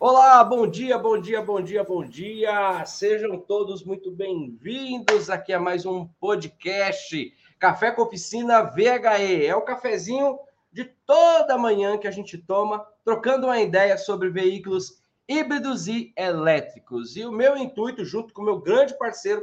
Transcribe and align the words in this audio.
Olá, 0.00 0.44
bom 0.44 0.64
dia, 0.64 0.96
bom 0.96 1.20
dia, 1.20 1.42
bom 1.42 1.60
dia, 1.60 1.82
bom 1.82 2.04
dia. 2.04 2.84
Sejam 2.84 3.36
todos 3.36 3.82
muito 3.82 4.12
bem-vindos 4.12 5.28
aqui 5.28 5.52
a 5.52 5.58
mais 5.58 5.84
um 5.84 6.06
podcast 6.20 7.34
Café 7.58 7.90
com 7.90 8.02
Oficina 8.02 8.62
VHE. 8.62 9.44
É 9.44 9.56
o 9.56 9.62
cafezinho 9.62 10.38
de 10.72 10.84
toda 11.04 11.58
manhã 11.58 11.98
que 11.98 12.06
a 12.06 12.12
gente 12.12 12.38
toma, 12.38 12.86
trocando 13.04 13.48
uma 13.48 13.60
ideia 13.60 13.98
sobre 13.98 14.30
veículos 14.30 15.02
híbridos 15.26 15.88
e 15.88 16.12
elétricos. 16.16 17.16
E 17.16 17.24
o 17.24 17.32
meu 17.32 17.56
intuito, 17.56 18.04
junto 18.04 18.32
com 18.32 18.42
o 18.42 18.44
meu 18.44 18.60
grande 18.60 18.96
parceiro, 18.96 19.42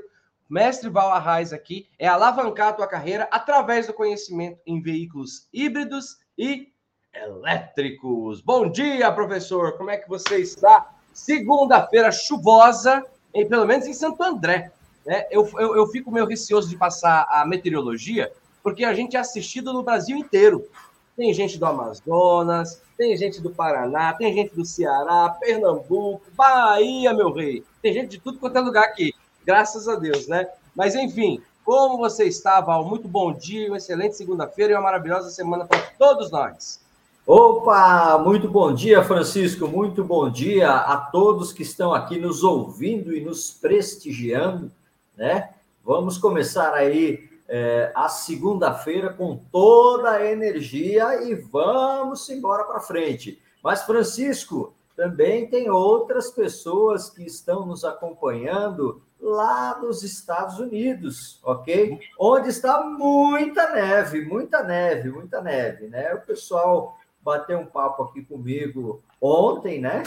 mestre 0.50 0.90
Val 0.90 1.12
Arraes 1.12 1.52
aqui, 1.52 1.90
é 2.00 2.08
alavancar 2.08 2.70
a 2.70 2.74
tua 2.74 2.88
carreira 2.88 3.28
através 3.30 3.88
do 3.88 3.94
conhecimento 3.94 4.62
em 4.66 4.82
veículos 4.82 5.50
híbridos 5.52 6.18
e 6.38 6.74
elétricos. 7.16 8.42
Bom 8.42 8.70
dia, 8.70 9.12
professor. 9.12 9.74
Como 9.78 9.90
é 9.90 9.98
que 9.98 10.10
você 10.10 10.38
está? 10.38 10.92
Segunda-feira 11.14 12.12
chuvosa, 12.12 13.06
em, 13.34 13.48
pelo 13.48 13.66
menos 13.66 13.88
em 13.88 13.94
Santo 13.94 14.22
André. 14.22 14.72
Né? 15.06 15.26
Eu, 15.32 15.50
eu, 15.58 15.76
eu 15.76 15.88
fico 15.88 16.12
meio 16.12 16.26
receoso 16.26 16.68
de 16.68 16.76
passar 16.76 17.26
a 17.30 17.46
meteorologia, 17.46 18.32
porque 18.62 18.84
a 18.84 18.94
gente 18.94 19.16
é 19.16 19.20
assistido 19.20 19.72
no 19.72 19.84
Brasil 19.84 20.18
inteiro. 20.18 20.68
Tem 21.16 21.34
gente 21.34 21.58
do 21.58 21.66
Amazonas, 21.66 22.82
tem 22.98 23.16
gente 23.16 23.42
do 23.42 23.50
Paraná, 23.50 24.14
tem 24.14 24.34
gente 24.34 24.54
do 24.54 24.66
Ceará, 24.66 25.30
Pernambuco, 25.40 26.22
Bahia, 26.34 27.14
meu 27.14 27.32
rei. 27.32 27.64
Tem 27.82 27.94
gente 27.94 28.10
de 28.10 28.20
tudo 28.20 28.40
quanto 28.40 28.58
é 28.58 28.62
lugar 28.62 28.84
aqui. 28.84 29.14
Graças 29.46 29.88
a 29.88 29.96
Deus, 29.96 30.28
né? 30.28 30.46
Mas 30.76 30.96
enfim, 30.96 31.42
como 31.64 31.98
você 31.98 32.26
está, 32.26 32.60
Val? 32.60 32.84
Muito 32.84 33.08
bom 33.08 33.32
dia, 33.32 33.70
uma 33.70 33.78
excelente 33.78 34.18
segunda-feira 34.18 34.74
e 34.74 34.76
uma 34.76 34.82
maravilhosa 34.82 35.30
semana 35.30 35.66
para 35.66 35.80
todos 35.98 36.30
nós. 36.30 36.84
Opa, 37.28 38.20
muito 38.20 38.48
bom 38.48 38.72
dia, 38.72 39.04
Francisco. 39.04 39.68
Muito 39.68 40.04
bom 40.04 40.30
dia 40.30 40.70
a 40.72 40.96
todos 40.96 41.52
que 41.52 41.64
estão 41.64 41.92
aqui 41.92 42.20
nos 42.20 42.44
ouvindo 42.44 43.16
e 43.16 43.20
nos 43.20 43.50
prestigiando, 43.50 44.72
né? 45.18 45.50
Vamos 45.84 46.20
começar 46.20 46.72
aí 46.76 47.28
é, 47.50 47.92
a 47.96 48.08
segunda-feira 48.10 49.12
com 49.12 49.38
toda 49.52 50.12
a 50.12 50.32
energia 50.32 51.24
e 51.24 51.34
vamos 51.34 52.30
embora 52.30 52.64
para 52.64 52.80
frente. 52.80 53.42
Mas, 53.64 53.82
Francisco, 53.82 54.76
também 54.96 55.48
tem 55.48 55.68
outras 55.68 56.30
pessoas 56.30 57.10
que 57.10 57.24
estão 57.24 57.66
nos 57.66 57.84
acompanhando 57.84 59.02
lá 59.20 59.74
dos 59.74 60.04
Estados 60.04 60.60
Unidos, 60.60 61.40
ok? 61.44 62.00
Onde 62.20 62.50
está 62.50 62.84
muita 62.84 63.74
neve, 63.74 64.22
muita 64.22 64.62
neve, 64.62 65.10
muita 65.10 65.42
neve, 65.42 65.88
né? 65.88 66.14
O 66.14 66.22
pessoal 66.22 67.00
bateu 67.26 67.58
um 67.58 67.66
papo 67.66 68.04
aqui 68.04 68.24
comigo 68.24 69.04
ontem, 69.20 69.82
né? 69.82 70.04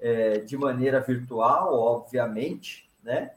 É, 0.00 0.40
de 0.40 0.58
maneira 0.58 1.00
virtual, 1.00 1.72
obviamente, 1.72 2.90
né? 3.02 3.30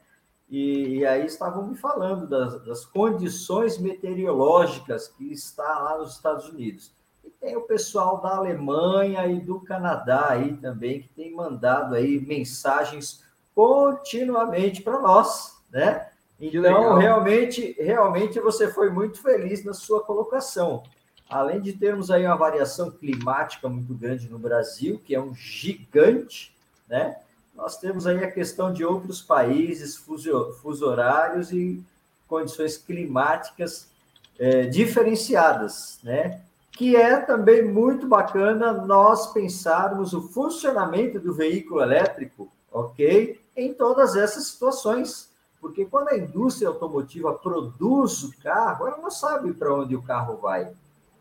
E, 0.48 0.98
e 0.98 1.06
aí 1.06 1.24
estavam 1.24 1.64
me 1.68 1.76
falando 1.76 2.26
das, 2.26 2.62
das, 2.64 2.84
condições 2.84 3.78
meteorológicas 3.78 5.06
que 5.06 5.32
está 5.32 5.78
lá 5.78 5.98
nos 5.98 6.16
Estados 6.16 6.48
Unidos. 6.48 6.92
E 7.24 7.30
tem 7.30 7.56
o 7.56 7.62
pessoal 7.62 8.20
da 8.20 8.36
Alemanha 8.36 9.26
e 9.28 9.40
do 9.40 9.60
Canadá 9.60 10.30
aí 10.30 10.56
também 10.56 11.02
que 11.02 11.08
tem 11.08 11.32
mandado 11.32 11.94
aí 11.94 12.20
mensagens 12.20 13.24
continuamente 13.54 14.82
para 14.82 14.98
nós, 15.00 15.62
né? 15.70 16.08
Então, 16.40 16.96
realmente, 16.96 17.76
realmente 17.78 18.40
você 18.40 18.66
foi 18.68 18.90
muito 18.90 19.22
feliz 19.22 19.64
na 19.64 19.74
sua 19.74 20.02
colocação 20.02 20.82
além 21.30 21.60
de 21.60 21.72
termos 21.72 22.10
aí 22.10 22.26
uma 22.26 22.36
variação 22.36 22.90
climática 22.90 23.68
muito 23.68 23.94
grande 23.94 24.28
no 24.28 24.38
Brasil, 24.38 25.00
que 25.04 25.14
é 25.14 25.20
um 25.20 25.32
gigante, 25.32 26.52
né? 26.88 27.16
Nós 27.54 27.78
temos 27.78 28.06
aí 28.06 28.24
a 28.24 28.30
questão 28.30 28.72
de 28.72 28.84
outros 28.84 29.22
países, 29.22 29.96
fuso, 29.96 30.52
fuso 30.60 30.84
horários 30.84 31.52
e 31.52 31.80
condições 32.26 32.76
climáticas 32.76 33.88
é, 34.38 34.66
diferenciadas, 34.66 36.00
né? 36.02 36.40
Que 36.72 36.96
é 36.96 37.18
também 37.18 37.62
muito 37.62 38.08
bacana 38.08 38.72
nós 38.72 39.32
pensarmos 39.32 40.12
o 40.12 40.22
funcionamento 40.22 41.20
do 41.20 41.32
veículo 41.32 41.80
elétrico, 41.80 42.50
ok? 42.72 43.40
Em 43.56 43.72
todas 43.72 44.16
essas 44.16 44.46
situações. 44.46 45.30
Porque 45.60 45.84
quando 45.84 46.08
a 46.08 46.16
indústria 46.16 46.68
automotiva 46.68 47.34
produz 47.34 48.24
o 48.24 48.34
carro, 48.42 48.86
ela 48.86 48.96
não 48.96 49.10
sabe 49.10 49.52
para 49.52 49.74
onde 49.74 49.94
o 49.94 50.02
carro 50.02 50.38
vai 50.38 50.72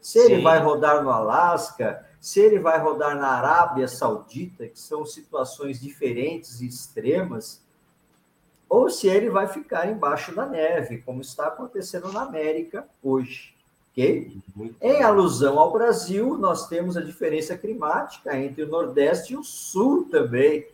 se 0.01 0.19
ele 0.19 0.37
Sim. 0.37 0.43
vai 0.43 0.59
rodar 0.59 1.03
no 1.03 1.09
Alasca, 1.09 2.05
se 2.19 2.39
ele 2.39 2.59
vai 2.59 2.79
rodar 2.79 3.17
na 3.17 3.29
Arábia 3.29 3.87
Saudita, 3.87 4.67
que 4.67 4.79
são 4.79 5.05
situações 5.05 5.79
diferentes 5.79 6.61
e 6.61 6.67
extremas, 6.67 7.61
ou 8.67 8.89
se 8.89 9.07
ele 9.07 9.29
vai 9.29 9.47
ficar 9.47 9.89
embaixo 9.89 10.33
da 10.33 10.45
neve, 10.45 10.99
como 10.99 11.21
está 11.21 11.47
acontecendo 11.47 12.11
na 12.11 12.21
América 12.21 12.87
hoje. 13.01 13.55
Okay? 13.91 14.37
Em 14.79 15.01
alusão 15.01 15.57
ao 15.57 15.71
Brasil, 15.71 16.37
nós 16.37 16.67
temos 16.67 16.95
a 16.95 17.01
diferença 17.01 17.57
climática 17.57 18.37
entre 18.37 18.63
o 18.63 18.67
Nordeste 18.67 19.33
e 19.33 19.37
o 19.37 19.43
Sul 19.43 20.07
também. 20.09 20.67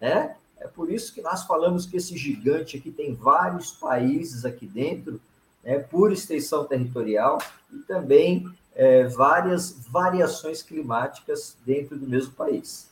Né? 0.00 0.34
É 0.58 0.66
por 0.66 0.90
isso 0.90 1.12
que 1.12 1.20
nós 1.20 1.44
falamos 1.44 1.84
que 1.84 1.98
esse 1.98 2.16
gigante 2.16 2.78
aqui 2.78 2.90
tem 2.90 3.14
vários 3.14 3.72
países 3.72 4.44
aqui 4.46 4.66
dentro, 4.66 5.20
né, 5.62 5.78
por 5.78 6.10
extensão 6.10 6.64
territorial, 6.64 7.38
e 7.70 7.78
também 7.80 8.48
é, 8.74 9.04
várias 9.04 9.72
variações 9.88 10.62
climáticas 10.62 11.56
dentro 11.64 11.96
do 11.96 12.06
mesmo 12.06 12.32
país. 12.32 12.90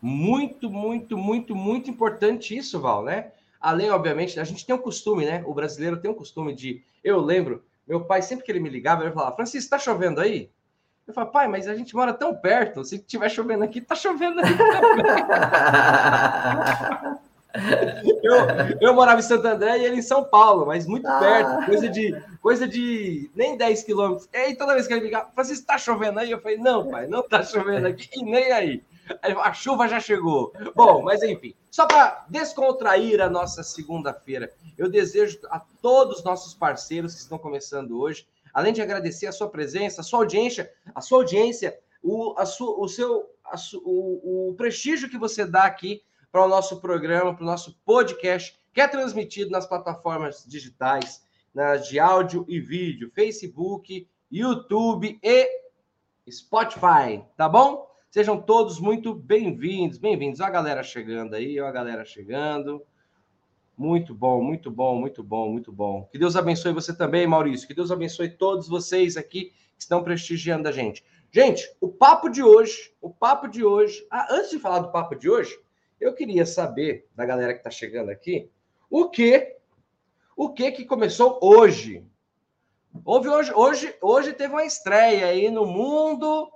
Muito, 0.00 0.68
muito, 0.70 1.16
muito, 1.16 1.54
muito 1.54 1.90
importante 1.90 2.56
isso, 2.56 2.80
Val, 2.80 3.02
né? 3.04 3.32
Além, 3.60 3.90
obviamente, 3.90 4.38
a 4.38 4.44
gente 4.44 4.66
tem 4.66 4.74
um 4.74 4.78
costume, 4.78 5.24
né? 5.24 5.42
O 5.46 5.54
brasileiro 5.54 5.96
tem 5.96 6.10
um 6.10 6.14
costume 6.14 6.54
de. 6.54 6.82
Eu 7.02 7.20
lembro, 7.20 7.64
meu 7.86 8.04
pai, 8.04 8.22
sempre 8.22 8.44
que 8.44 8.52
ele 8.52 8.60
me 8.60 8.68
ligava, 8.68 9.02
ele 9.02 9.12
falava: 9.12 9.34
Francisco, 9.34 9.64
está 9.64 9.78
chovendo 9.78 10.20
aí? 10.20 10.50
Eu 11.06 11.14
falava, 11.14 11.32
pai, 11.32 11.48
mas 11.48 11.68
a 11.68 11.74
gente 11.74 11.94
mora 11.94 12.12
tão 12.12 12.34
perto, 12.34 12.84
se 12.84 12.98
tiver 12.98 13.28
chovendo 13.28 13.62
aqui, 13.62 13.80
tá 13.80 13.94
chovendo 13.94 14.40
aí 14.40 14.56
também. 14.56 15.06
eu, 18.22 18.34
eu 18.80 18.94
morava 18.94 19.20
em 19.20 19.22
Santo 19.22 19.46
André 19.46 19.78
e 19.78 19.84
ele 19.84 19.96
em 19.96 20.02
São 20.02 20.24
Paulo, 20.24 20.66
mas 20.66 20.86
muito 20.86 21.06
ah. 21.06 21.18
perto, 21.18 21.66
coisa 21.66 21.88
de, 21.88 22.22
coisa 22.40 22.68
de 22.68 23.30
nem 23.34 23.56
10 23.56 23.82
quilômetros. 23.84 24.28
E 24.32 24.36
aí, 24.36 24.56
toda 24.56 24.74
vez 24.74 24.86
que 24.86 24.94
ele 24.94 25.04
ligava, 25.04 25.30
Francisco, 25.34 25.62
está 25.62 25.78
chovendo 25.78 26.18
aí? 26.20 26.30
Eu 26.30 26.40
falei, 26.40 26.58
não, 26.58 26.88
pai, 26.88 27.06
não 27.06 27.20
está 27.20 27.42
chovendo 27.42 27.86
aqui 27.86 28.08
e 28.14 28.24
nem 28.24 28.52
aí. 28.52 28.82
A 29.22 29.52
chuva 29.52 29.88
já 29.88 30.00
chegou. 30.00 30.52
Bom, 30.74 31.02
mas 31.02 31.22
enfim, 31.22 31.54
só 31.70 31.86
para 31.86 32.24
descontrair 32.28 33.20
a 33.20 33.30
nossa 33.30 33.62
segunda-feira, 33.62 34.52
eu 34.76 34.90
desejo 34.90 35.38
a 35.48 35.60
todos 35.80 36.18
os 36.18 36.24
nossos 36.24 36.54
parceiros 36.54 37.14
que 37.14 37.20
estão 37.20 37.38
começando 37.38 38.00
hoje, 38.00 38.26
além 38.52 38.72
de 38.72 38.82
agradecer 38.82 39.26
a 39.26 39.32
sua 39.32 39.48
presença, 39.48 40.00
a 40.00 40.04
sua 40.04 40.20
audiência, 40.20 40.72
a 40.94 41.00
sua 41.00 41.18
audiência, 41.18 41.78
o, 42.02 42.34
a 42.36 42.44
sua, 42.44 42.80
o 42.80 42.88
seu, 42.88 43.30
a, 43.44 43.56
o, 43.84 44.50
o 44.50 44.54
prestígio 44.54 45.08
que 45.08 45.18
você 45.18 45.44
dá 45.44 45.64
aqui 45.64 46.02
para 46.30 46.44
o 46.44 46.48
nosso 46.48 46.80
programa, 46.80 47.34
para 47.34 47.42
o 47.42 47.46
nosso 47.46 47.78
podcast, 47.84 48.58
que 48.72 48.80
é 48.80 48.88
transmitido 48.88 49.50
nas 49.50 49.66
plataformas 49.66 50.44
digitais, 50.46 51.24
nas 51.54 51.88
de 51.88 51.98
áudio 51.98 52.44
e 52.48 52.60
vídeo, 52.60 53.10
Facebook, 53.14 54.08
YouTube 54.30 55.18
e 55.22 55.48
Spotify, 56.30 57.24
tá 57.36 57.48
bom? 57.48 57.86
Sejam 58.10 58.40
todos 58.40 58.80
muito 58.80 59.14
bem-vindos, 59.14 59.98
bem-vindos. 59.98 60.40
Olha 60.40 60.48
a 60.48 60.52
galera 60.52 60.82
chegando 60.82 61.34
aí, 61.34 61.60
olha 61.60 61.68
a 61.68 61.72
galera 61.72 62.04
chegando. 62.04 62.82
Muito 63.76 64.14
bom, 64.14 64.42
muito 64.42 64.70
bom, 64.70 64.98
muito 64.98 65.22
bom, 65.22 65.50
muito 65.50 65.70
bom. 65.70 66.08
Que 66.10 66.18
Deus 66.18 66.34
abençoe 66.34 66.72
você 66.72 66.96
também, 66.96 67.26
Maurício. 67.26 67.68
Que 67.68 67.74
Deus 67.74 67.90
abençoe 67.90 68.30
todos 68.30 68.68
vocês 68.68 69.18
aqui 69.18 69.52
que 69.76 69.82
estão 69.82 70.02
prestigiando 70.02 70.66
a 70.66 70.72
gente. 70.72 71.04
Gente, 71.30 71.70
o 71.80 71.88
papo 71.88 72.30
de 72.30 72.42
hoje, 72.42 72.92
o 73.00 73.10
papo 73.10 73.46
de 73.46 73.62
hoje. 73.62 74.06
Ah, 74.10 74.26
antes 74.30 74.50
de 74.50 74.58
falar 74.58 74.78
do 74.78 74.90
papo 74.90 75.14
de 75.14 75.28
hoje, 75.28 75.54
eu 76.00 76.14
queria 76.14 76.46
saber 76.46 77.08
da 77.14 77.24
galera 77.24 77.52
que 77.52 77.60
está 77.60 77.70
chegando 77.70 78.10
aqui 78.10 78.50
o 78.90 79.08
que 79.08 79.56
o 80.36 80.50
que 80.50 80.70
que 80.70 80.84
começou 80.84 81.38
hoje. 81.42 82.04
Houve 83.04 83.28
hoje, 83.28 83.52
hoje, 83.54 83.96
hoje 84.00 84.32
teve 84.32 84.52
uma 84.52 84.64
estreia 84.64 85.26
aí 85.26 85.50
no 85.50 85.66
mundo 85.66 86.50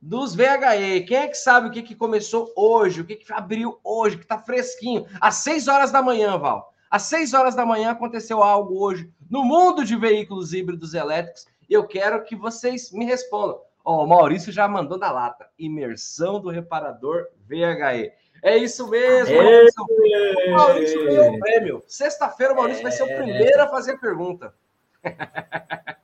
dos 0.00 0.34
VHE. 0.34 1.04
Quem 1.06 1.16
é 1.16 1.28
que 1.28 1.36
sabe 1.36 1.68
o 1.68 1.70
que, 1.70 1.82
que 1.82 1.94
começou 1.94 2.52
hoje? 2.56 3.00
O 3.00 3.04
que, 3.04 3.16
que 3.16 3.32
abriu 3.32 3.78
hoje? 3.84 4.16
Que 4.16 4.24
está 4.24 4.38
fresquinho? 4.38 5.06
Às 5.20 5.36
6 5.36 5.68
horas 5.68 5.90
da 5.90 6.02
manhã, 6.02 6.36
Val. 6.36 6.72
Às 6.90 7.02
6 7.02 7.32
horas 7.32 7.54
da 7.54 7.64
manhã 7.64 7.90
aconteceu 7.90 8.42
algo 8.42 8.82
hoje 8.82 9.10
no 9.30 9.44
mundo 9.44 9.84
de 9.84 9.96
veículos 9.96 10.52
híbridos 10.52 10.92
elétricos. 10.92 11.46
Eu 11.70 11.86
quero 11.86 12.24
que 12.24 12.36
vocês 12.36 12.90
me 12.92 13.04
respondam. 13.04 13.60
Ó, 13.84 14.00
oh, 14.00 14.04
o 14.04 14.06
Maurício 14.06 14.52
já 14.52 14.68
mandou 14.68 14.98
na 14.98 15.10
lata. 15.10 15.48
Imersão 15.58 16.40
do 16.40 16.50
reparador 16.50 17.26
VHE. 17.48 18.12
É 18.42 18.56
isso 18.56 18.88
mesmo, 18.88 19.36
Maurício. 19.36 19.84
O 19.84 20.50
Maurício 20.50 21.04
ganhou 21.04 21.34
o 21.34 21.38
prêmio. 21.38 21.82
Sexta-feira 21.86 22.52
o 22.52 22.56
Maurício 22.56 22.80
é... 22.80 22.82
vai 22.82 22.92
ser 22.92 23.04
o 23.04 23.06
primeiro 23.06 23.62
a 23.62 23.68
fazer 23.68 23.92
a 23.92 23.98
pergunta. 23.98 24.52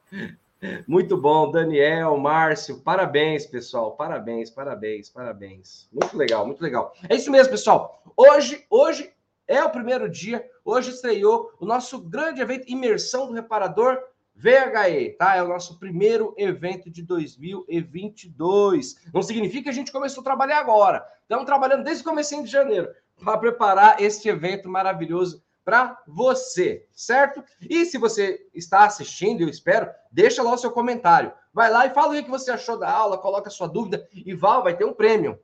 Muito 0.86 1.16
bom, 1.16 1.50
Daniel, 1.50 2.16
Márcio, 2.16 2.80
parabéns, 2.80 3.46
pessoal, 3.46 3.92
parabéns, 3.96 4.50
parabéns, 4.50 5.08
parabéns. 5.08 5.88
Muito 5.92 6.16
legal, 6.16 6.44
muito 6.44 6.60
legal. 6.60 6.92
É 7.08 7.14
isso 7.14 7.30
mesmo, 7.30 7.52
pessoal. 7.52 8.02
Hoje, 8.16 8.66
hoje 8.68 9.12
é 9.46 9.62
o 9.62 9.70
primeiro 9.70 10.08
dia, 10.08 10.44
hoje 10.64 10.90
estreou 10.90 11.52
o 11.60 11.64
nosso 11.64 12.00
grande 12.00 12.40
evento 12.40 12.68
Imersão 12.68 13.28
do 13.28 13.34
Reparador 13.34 14.02
VHE, 14.38 15.16
tá? 15.18 15.34
É 15.34 15.42
o 15.42 15.48
nosso 15.48 15.80
primeiro 15.80 16.32
evento 16.38 16.88
de 16.88 17.02
2022. 17.02 18.94
Não 19.12 19.20
significa 19.20 19.64
que 19.64 19.68
a 19.68 19.72
gente 19.72 19.90
começou 19.90 20.20
a 20.20 20.24
trabalhar 20.24 20.60
agora. 20.60 21.04
Estamos 21.22 21.44
trabalhando 21.44 21.82
desde 21.82 22.02
o 22.02 22.06
começo 22.06 22.40
de 22.42 22.48
janeiro 22.48 22.88
para 23.22 23.36
preparar 23.36 24.00
este 24.00 24.28
evento 24.28 24.68
maravilhoso 24.68 25.42
para 25.64 26.00
você, 26.06 26.86
certo? 26.92 27.42
E 27.68 27.84
se 27.84 27.98
você 27.98 28.40
está 28.54 28.86
assistindo, 28.86 29.42
eu 29.42 29.48
espero, 29.48 29.90
deixa 30.10 30.40
lá 30.42 30.54
o 30.54 30.58
seu 30.58 30.70
comentário. 30.70 31.32
Vai 31.52 31.68
lá 31.70 31.84
e 31.84 31.90
fala 31.90 32.16
o 32.16 32.24
que 32.24 32.30
você 32.30 32.52
achou 32.52 32.78
da 32.78 32.88
aula, 32.88 33.18
coloca 33.18 33.48
a 33.48 33.52
sua 33.52 33.66
dúvida 33.66 34.08
e 34.12 34.32
Val, 34.34 34.62
vai 34.62 34.76
ter 34.76 34.84
um 34.84 34.94
prêmio. 34.94 35.38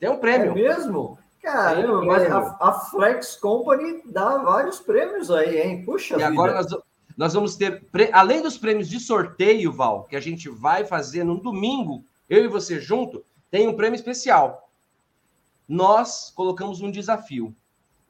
Tem 0.00 0.08
um 0.08 0.18
prêmio. 0.18 0.52
É 0.52 0.54
mesmo? 0.54 1.18
Caramba, 1.42 2.04
mas 2.04 2.32
a, 2.32 2.56
a, 2.60 2.72
Flex 2.72 3.36
Company 3.36 4.02
dá 4.06 4.38
vários 4.38 4.80
prêmios 4.80 5.30
aí, 5.30 5.60
hein? 5.60 5.84
Puxa 5.84 6.14
E 6.14 6.16
vida. 6.16 6.28
agora 6.28 6.54
nós, 6.54 6.66
nós 7.16 7.34
vamos 7.34 7.56
ter, 7.56 7.84
além 8.12 8.42
dos 8.42 8.58
prêmios 8.58 8.88
de 8.88 8.98
sorteio, 9.00 9.72
Val, 9.72 10.04
que 10.04 10.16
a 10.16 10.20
gente 10.20 10.48
vai 10.48 10.84
fazer 10.84 11.24
no 11.24 11.40
domingo, 11.40 12.04
eu 12.28 12.44
e 12.44 12.48
você 12.48 12.80
junto, 12.80 13.24
tem 13.50 13.68
um 13.68 13.76
prêmio 13.76 13.96
especial. 13.96 14.70
Nós 15.68 16.30
colocamos 16.34 16.80
um 16.80 16.90
desafio 16.90 17.54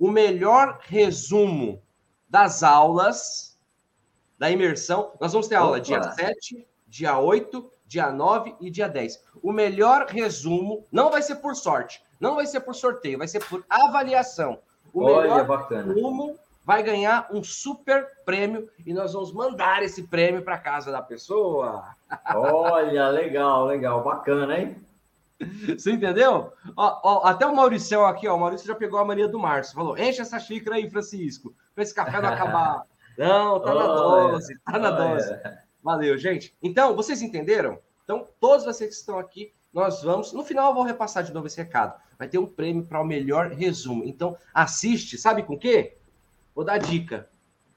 o 0.03 0.11
melhor 0.11 0.81
resumo 0.83 1.81
das 2.29 2.65
aulas 2.65 3.57
da 4.37 4.51
imersão. 4.51 5.13
Nós 5.21 5.33
vamos 5.33 5.47
ter 5.47 5.55
aula 5.55 5.77
Opa. 5.77 5.81
dia 5.81 6.03
7, 6.03 6.67
dia 6.89 7.19
8, 7.21 7.71
dia 7.87 8.11
9 8.11 8.57
e 8.61 8.69
dia 8.69 8.89
10. 8.89 9.23
O 9.41 9.53
melhor 9.53 10.07
resumo 10.07 10.85
não 10.91 11.09
vai 11.09 11.23
ser 11.23 11.37
por 11.37 11.55
sorte, 11.55 12.03
não 12.19 12.35
vai 12.35 12.47
ser 12.47 12.59
por 12.63 12.75
sorteio, 12.75 13.19
vai 13.19 13.29
ser 13.29 13.45
por 13.45 13.65
avaliação. 13.71 14.59
O 14.93 15.05
Olha, 15.05 15.29
melhor 15.29 15.47
bacana. 15.47 15.95
resumo 15.95 16.35
vai 16.65 16.83
ganhar 16.83 17.29
um 17.31 17.43
super 17.43 18.07
prêmio 18.25 18.69
e 18.85 18.93
nós 18.93 19.13
vamos 19.13 19.33
mandar 19.33 19.83
esse 19.83 20.05
prêmio 20.05 20.43
para 20.43 20.59
casa 20.59 20.91
da 20.93 21.03
pessoa. 21.03 21.85
Olha, 22.35 23.09
legal, 23.09 23.67
legal, 23.67 24.03
bacana, 24.03 24.59
hein? 24.59 24.77
Você 25.67 25.93
entendeu? 25.93 26.53
Ó, 26.77 27.01
ó, 27.03 27.27
até 27.27 27.45
o 27.47 27.55
Maurício 27.55 28.05
aqui, 28.05 28.29
ó, 28.29 28.37
o 28.37 28.41
Maurício 28.41 28.67
já 28.67 28.75
pegou 28.75 28.99
a 28.99 29.05
mania 29.05 29.27
do 29.27 29.39
Márcio. 29.39 29.75
Falou: 29.75 29.99
enche 29.99 30.21
essa 30.21 30.39
xícara 30.39 30.77
aí, 30.77 30.89
Francisco, 30.89 31.53
para 31.75 31.83
esse 31.83 31.95
café 31.95 32.21
não 32.21 32.29
acabar. 32.29 32.83
Não, 33.19 33.61
tá 33.61 33.75
na 33.75 33.87
dose, 33.89 34.59
tá 34.65 34.79
na 34.79 34.91
dose. 34.91 35.39
Valeu, 35.83 36.17
gente. 36.17 36.57
Então, 36.63 36.97
vocês 36.97 37.21
entenderam? 37.21 37.79
Então, 38.05 38.27
todos 38.41 38.65
vocês 38.65 38.89
que 38.89 38.97
estão 38.97 39.19
aqui, 39.19 39.53
nós 39.71 40.03
vamos. 40.03 40.33
No 40.33 40.43
final, 40.43 40.71
eu 40.71 40.75
vou 40.75 40.83
repassar 40.83 41.23
de 41.23 41.31
novo 41.31 41.47
esse 41.47 41.59
recado. 41.59 42.01
Vai 42.19 42.27
ter 42.27 42.39
um 42.39 42.47
prêmio 42.47 42.85
para 42.85 43.03
o 43.03 43.05
melhor 43.05 43.51
resumo. 43.51 44.03
Então, 44.05 44.35
assiste, 44.55 45.19
sabe 45.19 45.43
com 45.43 45.55
o 45.55 45.59
quê? 45.59 45.99
Vou 46.55 46.65
dar 46.65 46.79
dica. 46.79 47.29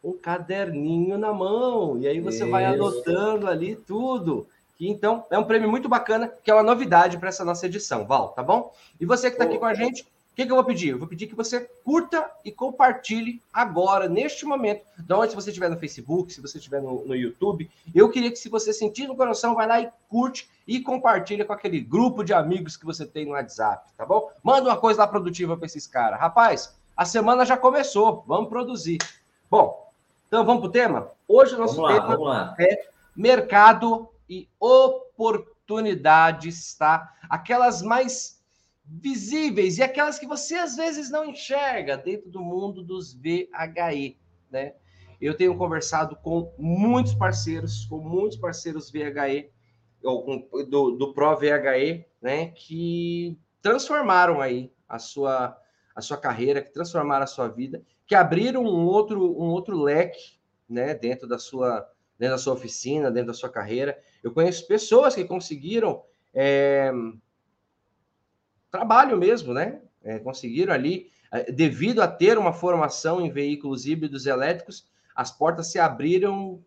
Um 0.03 0.13
caderninho 0.13 1.17
na 1.17 1.33
mão. 1.33 1.97
E 1.97 2.07
aí 2.07 2.19
você 2.19 2.43
Isso. 2.43 2.51
vai 2.51 2.65
anotando 2.65 3.47
ali 3.47 3.75
tudo 3.75 4.47
que 4.75 4.89
então 4.89 5.25
é 5.29 5.39
um 5.39 5.43
prêmio 5.43 5.69
muito 5.69 5.87
bacana, 5.87 6.31
que 6.43 6.51
é 6.51 6.53
uma 6.53 6.63
novidade 6.63 7.17
para 7.17 7.29
essa 7.29 7.45
nossa 7.45 7.65
edição, 7.65 8.05
Val, 8.05 8.29
tá 8.29 8.43
bom? 8.43 8.73
E 8.99 9.05
você 9.05 9.29
que 9.29 9.35
está 9.35 9.45
aqui 9.45 9.57
com 9.57 9.65
a 9.65 9.73
gente, 9.73 10.03
o 10.03 10.35
que, 10.35 10.45
que, 10.45 10.51
eu 10.51 10.55
vou 10.57 10.65
pedir? 10.65 10.89
Eu 10.89 10.99
vou 10.99 11.07
pedir 11.07 11.27
que 11.27 11.35
você 11.35 11.61
curta 11.81 12.29
e 12.43 12.51
compartilhe 12.51 13.41
agora, 13.53 14.09
neste 14.09 14.45
momento, 14.45 14.83
de 14.97 15.13
onde 15.13 15.33
você 15.33 15.49
estiver 15.49 15.69
no 15.69 15.77
Facebook, 15.77 16.33
se 16.33 16.41
você 16.41 16.57
estiver 16.57 16.81
no, 16.81 17.05
no, 17.05 17.15
YouTube. 17.15 17.71
Eu 17.93 18.09
queria 18.09 18.29
que, 18.29 18.35
se 18.37 18.49
você 18.49 18.73
sentir 18.73 19.07
no 19.07 19.15
coração, 19.15 19.55
vai 19.55 19.65
lá 19.65 19.79
e 19.79 19.89
curte 20.09 20.49
e 20.67 20.81
compartilha 20.81 21.45
com 21.45 21.53
aquele 21.53 21.79
grupo 21.79 22.21
de 22.21 22.33
amigos 22.33 22.75
que 22.75 22.85
você 22.85 23.05
tem 23.05 23.25
no 23.25 23.31
WhatsApp, 23.31 23.89
tá 23.95 24.05
bom? 24.05 24.29
Manda 24.43 24.69
uma 24.69 24.77
coisa 24.77 24.99
lá 24.99 25.07
produtiva 25.07 25.55
para 25.55 25.67
esses 25.67 25.87
caras. 25.87 26.19
Rapaz, 26.19 26.75
a 26.95 27.05
semana 27.05 27.45
já 27.45 27.57
começou, 27.57 28.23
vamos 28.27 28.49
produzir. 28.49 28.97
Bom, 29.49 29.91
então 30.27 30.45
vamos 30.45 30.61
para 30.61 30.69
o 30.69 30.71
tema? 30.71 31.11
Hoje 31.27 31.55
o 31.55 31.57
nosso 31.57 31.75
vamos 31.75 31.93
tema 31.93 32.17
lá, 32.17 32.55
é 32.59 32.87
mercado 33.15 34.09
e 34.29 34.47
oportunidades, 34.59 36.75
tá? 36.75 37.13
Aquelas 37.29 37.81
mais 37.81 38.35
visíveis 38.85 39.77
e 39.77 39.83
aquelas 39.83 40.19
que 40.19 40.27
você 40.27 40.55
às 40.55 40.75
vezes 40.75 41.09
não 41.09 41.25
enxerga 41.25 41.97
dentro 41.97 42.29
do 42.29 42.41
mundo 42.41 42.83
dos 42.83 43.13
VHE, 43.13 44.17
né? 44.51 44.73
Eu 45.19 45.35
tenho 45.35 45.57
conversado 45.57 46.15
com 46.17 46.53
muitos 46.57 47.15
parceiros, 47.15 47.85
com 47.85 47.97
muitos 47.97 48.37
parceiros 48.37 48.91
VHE, 48.91 49.49
ou 50.03 50.47
do, 50.69 50.91
do 50.91 51.13
Pro 51.13 51.35
VHE, 51.35 52.05
né? 52.21 52.47
Que 52.49 53.37
transformaram 53.61 54.39
aí 54.39 54.71
a 54.87 54.99
sua, 54.99 55.57
a 55.95 56.01
sua 56.01 56.17
carreira, 56.17 56.61
que 56.61 56.73
transformaram 56.73 57.23
a 57.23 57.27
sua 57.27 57.47
vida, 57.47 57.81
que 58.05 58.13
abriram 58.13 58.63
um 58.63 58.85
outro, 58.85 59.23
um 59.41 59.47
outro 59.47 59.81
leque, 59.81 60.37
né? 60.69 60.93
Dentro 60.93 61.27
da 61.27 61.39
sua, 61.39 61.89
dentro 62.19 62.35
da 62.35 62.41
sua 62.41 62.53
oficina, 62.53 63.09
dentro 63.09 63.27
da 63.27 63.33
sua 63.33 63.49
carreira. 63.49 63.97
Eu 64.21 64.33
conheço 64.33 64.67
pessoas 64.67 65.15
que 65.15 65.23
conseguiram 65.23 66.03
é, 66.33 66.91
trabalho 68.69 69.17
mesmo, 69.17 69.53
né? 69.53 69.81
É, 70.03 70.19
conseguiram 70.19 70.73
ali, 70.73 71.09
é, 71.31 71.51
devido 71.51 72.01
a 72.01 72.07
ter 72.07 72.37
uma 72.37 72.51
formação 72.51 73.21
em 73.21 73.31
veículos 73.31 73.85
híbridos 73.85 74.25
elétricos, 74.25 74.87
as 75.15 75.31
portas 75.31 75.71
se 75.71 75.79
abriram 75.79 76.61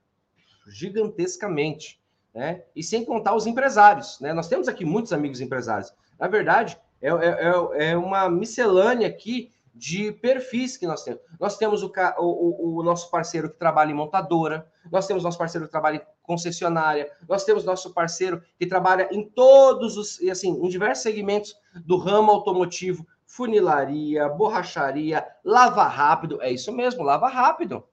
gigantescamente, 0.66 2.00
né? 2.34 2.62
E 2.75 2.82
sem 2.82 3.04
contar 3.04 3.34
os 3.34 3.46
empresários, 3.46 4.19
né? 4.20 4.32
Nós 4.32 4.48
temos 4.48 4.69
aqui 4.69 4.84
muitos 4.84 5.12
amigos 5.12 5.40
empresários. 5.40 5.92
Na 6.19 6.28
verdade, 6.28 6.78
é, 7.00 7.08
é, 7.08 7.84
é, 7.84 7.90
é 7.90 7.96
uma 7.96 8.28
miscelânea 8.28 9.08
aqui 9.08 9.50
de 9.78 10.10
perfis 10.10 10.76
que 10.76 10.86
nós 10.86 11.04
temos. 11.04 11.20
Nós 11.38 11.56
temos 11.56 11.82
o, 11.84 11.92
o, 12.18 12.78
o, 12.78 12.82
nosso 12.82 13.08
parceiro 13.10 13.48
que 13.48 13.56
trabalha 13.56 13.92
em 13.92 13.94
montadora, 13.94 14.66
nós 14.90 15.06
temos 15.06 15.22
nosso 15.22 15.38
parceiro 15.38 15.66
que 15.66 15.70
trabalha 15.70 15.96
em 15.96 16.02
concessionária, 16.22 17.10
nós 17.28 17.44
temos 17.44 17.64
nosso 17.64 17.94
parceiro 17.94 18.42
que 18.58 18.66
trabalha 18.66 19.08
em 19.12 19.22
todos 19.22 19.96
os, 19.96 20.20
assim, 20.28 20.50
em 20.50 20.68
diversos 20.68 21.04
segmentos 21.04 21.54
do 21.86 21.96
ramo 21.96 22.32
automotivo, 22.32 23.06
funilaria, 23.24 24.28
borracharia, 24.28 25.24
lava 25.44 25.84
rápido, 25.84 26.42
é 26.42 26.50
isso 26.50 26.72
mesmo, 26.72 27.04
lava 27.04 27.28
rápido. 27.28 27.84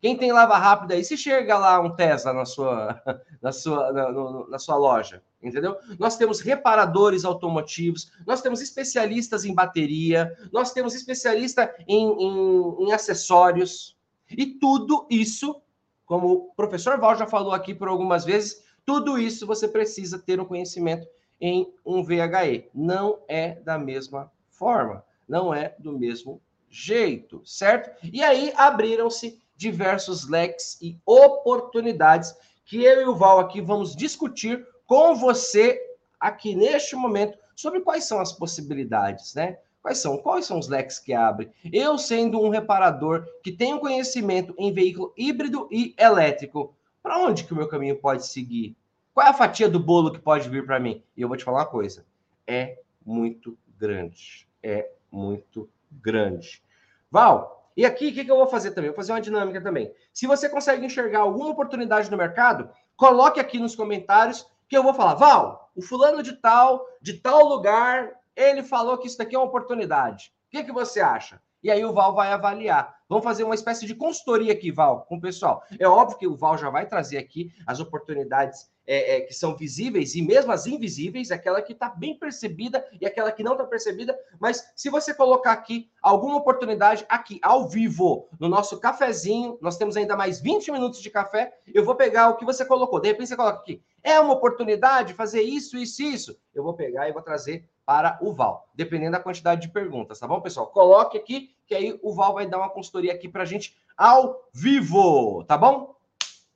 Quem 0.00 0.16
tem 0.16 0.32
lava 0.32 0.56
rápida 0.56 0.94
aí, 0.94 1.04
se 1.04 1.16
chega 1.16 1.58
lá 1.58 1.78
um 1.78 1.94
Tesla 1.94 2.32
na 2.32 2.44
sua, 2.44 3.00
na 3.40 3.52
sua, 3.52 3.92
na, 3.92 4.10
na 4.48 4.58
sua 4.58 4.76
loja, 4.76 5.22
entendeu? 5.42 5.76
Nós 5.98 6.16
temos 6.16 6.40
reparadores 6.40 7.24
automotivos, 7.24 8.10
nós 8.26 8.42
temos 8.42 8.60
especialistas 8.60 9.44
em 9.44 9.54
bateria, 9.54 10.36
nós 10.52 10.72
temos 10.72 10.94
especialista 10.94 11.74
em, 11.88 12.06
em, 12.06 12.84
em 12.84 12.92
acessórios, 12.92 13.96
e 14.30 14.46
tudo 14.46 15.06
isso, 15.10 15.60
como 16.06 16.32
o 16.32 16.54
professor 16.54 16.98
Val 16.98 17.16
já 17.16 17.26
falou 17.26 17.52
aqui 17.52 17.74
por 17.74 17.88
algumas 17.88 18.24
vezes, 18.24 18.62
tudo 18.84 19.18
isso 19.18 19.46
você 19.46 19.66
precisa 19.66 20.18
ter 20.18 20.40
um 20.40 20.44
conhecimento 20.44 21.06
em 21.40 21.72
um 21.84 22.02
VHE. 22.02 22.68
Não 22.74 23.18
é 23.28 23.54
da 23.60 23.78
mesma 23.78 24.30
forma, 24.48 25.04
não 25.28 25.52
é 25.52 25.74
do 25.78 25.98
mesmo 25.98 26.40
jeito, 26.68 27.42
certo? 27.44 27.90
E 28.12 28.22
aí 28.22 28.52
abriram-se 28.56 29.40
diversos 29.56 30.28
leques 30.28 30.78
e 30.80 30.98
oportunidades 31.04 32.34
que 32.64 32.84
eu 32.84 33.02
e 33.02 33.04
o 33.04 33.16
Val 33.16 33.40
aqui 33.40 33.60
vamos 33.60 33.96
discutir 33.96 34.64
com 34.90 35.14
você 35.14 35.80
aqui 36.18 36.52
neste 36.52 36.96
momento 36.96 37.38
sobre 37.54 37.80
quais 37.80 38.06
são 38.06 38.18
as 38.18 38.32
possibilidades, 38.32 39.36
né? 39.36 39.56
Quais 39.80 39.98
são? 39.98 40.18
Quais 40.18 40.46
são 40.46 40.58
os 40.58 40.66
leques 40.66 40.98
que 40.98 41.12
abrem? 41.12 41.48
Eu, 41.72 41.96
sendo 41.96 42.40
um 42.40 42.48
reparador 42.48 43.24
que 43.40 43.56
um 43.72 43.78
conhecimento 43.78 44.52
em 44.58 44.72
veículo 44.72 45.14
híbrido 45.16 45.68
e 45.70 45.94
elétrico, 45.96 46.74
para 47.00 47.18
onde 47.18 47.44
que 47.44 47.52
o 47.52 47.56
meu 47.56 47.68
caminho 47.68 48.00
pode 48.00 48.26
seguir? 48.26 48.76
Qual 49.14 49.24
é 49.24 49.30
a 49.30 49.32
fatia 49.32 49.68
do 49.68 49.78
bolo 49.78 50.12
que 50.12 50.18
pode 50.18 50.48
vir 50.48 50.66
para 50.66 50.80
mim? 50.80 51.04
E 51.16 51.22
eu 51.22 51.28
vou 51.28 51.36
te 51.36 51.44
falar 51.44 51.60
uma 51.60 51.66
coisa: 51.66 52.04
é 52.44 52.80
muito 53.06 53.56
grande. 53.78 54.48
É 54.60 54.90
muito 55.08 55.70
grande. 55.88 56.64
Val, 57.08 57.70
e 57.76 57.86
aqui, 57.86 58.08
o 58.08 58.12
que, 58.12 58.24
que 58.24 58.30
eu 58.30 58.36
vou 58.36 58.48
fazer 58.48 58.72
também? 58.72 58.90
vou 58.90 58.96
fazer 58.96 59.12
uma 59.12 59.20
dinâmica 59.20 59.62
também. 59.62 59.94
Se 60.12 60.26
você 60.26 60.48
consegue 60.48 60.84
enxergar 60.84 61.20
alguma 61.20 61.50
oportunidade 61.50 62.10
no 62.10 62.16
mercado, 62.16 62.68
coloque 62.96 63.38
aqui 63.38 63.60
nos 63.60 63.76
comentários 63.76 64.49
que 64.70 64.78
eu 64.78 64.84
vou 64.84 64.94
falar. 64.94 65.14
Val, 65.14 65.72
o 65.74 65.82
fulano 65.82 66.22
de 66.22 66.32
tal, 66.34 66.86
de 67.02 67.14
tal 67.14 67.44
lugar, 67.44 68.12
ele 68.36 68.62
falou 68.62 68.96
que 68.96 69.08
isso 69.08 69.18
daqui 69.18 69.34
é 69.34 69.38
uma 69.38 69.48
oportunidade. 69.48 70.32
O 70.46 70.50
que, 70.52 70.62
que 70.62 70.72
você 70.72 71.00
acha? 71.00 71.42
E 71.62 71.70
aí 71.70 71.84
o 71.84 71.92
Val 71.92 72.14
vai 72.14 72.32
avaliar. 72.32 72.96
Vamos 73.08 73.24
fazer 73.24 73.42
uma 73.42 73.54
espécie 73.54 73.84
de 73.84 73.94
consultoria 73.94 74.52
aqui, 74.52 74.70
Val, 74.70 75.02
com 75.02 75.16
o 75.16 75.20
pessoal. 75.20 75.62
É 75.78 75.86
óbvio 75.86 76.16
que 76.16 76.26
o 76.26 76.36
Val 76.36 76.56
já 76.56 76.70
vai 76.70 76.86
trazer 76.86 77.18
aqui 77.18 77.52
as 77.66 77.80
oportunidades 77.80 78.70
é, 78.86 79.16
é, 79.16 79.20
que 79.20 79.32
são 79.32 79.56
visíveis 79.56 80.14
e 80.14 80.22
mesmo 80.22 80.52
as 80.52 80.66
invisíveis, 80.66 81.30
aquela 81.30 81.62
que 81.62 81.72
está 81.72 81.88
bem 81.88 82.18
percebida 82.18 82.84
e 83.00 83.06
aquela 83.06 83.30
que 83.30 83.42
não 83.42 83.52
está 83.52 83.64
percebida. 83.64 84.18
Mas 84.38 84.72
se 84.74 84.90
você 84.90 85.14
colocar 85.14 85.52
aqui 85.52 85.90
alguma 86.02 86.36
oportunidade, 86.36 87.04
aqui 87.08 87.38
ao 87.42 87.68
vivo, 87.68 88.28
no 88.38 88.48
nosso 88.48 88.78
cafezinho, 88.80 89.58
nós 89.60 89.76
temos 89.76 89.96
ainda 89.96 90.16
mais 90.16 90.40
20 90.40 90.72
minutos 90.72 91.00
de 91.00 91.10
café, 91.10 91.52
eu 91.72 91.84
vou 91.84 91.94
pegar 91.94 92.30
o 92.30 92.36
que 92.36 92.44
você 92.44 92.64
colocou. 92.64 93.00
De 93.00 93.08
repente 93.08 93.28
você 93.28 93.36
coloca 93.36 93.60
aqui, 93.60 93.82
é 94.02 94.18
uma 94.18 94.34
oportunidade 94.34 95.14
fazer 95.14 95.42
isso, 95.42 95.76
isso, 95.76 96.02
isso. 96.02 96.36
Eu 96.54 96.62
vou 96.62 96.74
pegar 96.74 97.08
e 97.08 97.12
vou 97.12 97.22
trazer 97.22 97.68
para 97.84 98.18
o 98.22 98.32
Val, 98.32 98.68
dependendo 98.74 99.12
da 99.12 99.20
quantidade 99.20 99.62
de 99.62 99.68
perguntas, 99.68 100.20
tá 100.20 100.26
bom, 100.26 100.40
pessoal? 100.40 100.68
Coloque 100.68 101.18
aqui, 101.18 101.54
que 101.66 101.74
aí 101.74 101.98
o 102.02 102.14
Val 102.14 102.34
vai 102.34 102.46
dar 102.46 102.58
uma 102.58 102.70
consultoria 102.70 103.12
aqui 103.12 103.28
para 103.28 103.42
a 103.42 103.46
gente 103.46 103.76
ao 103.96 104.48
vivo, 104.52 105.44
tá 105.44 105.58
bom? 105.58 105.96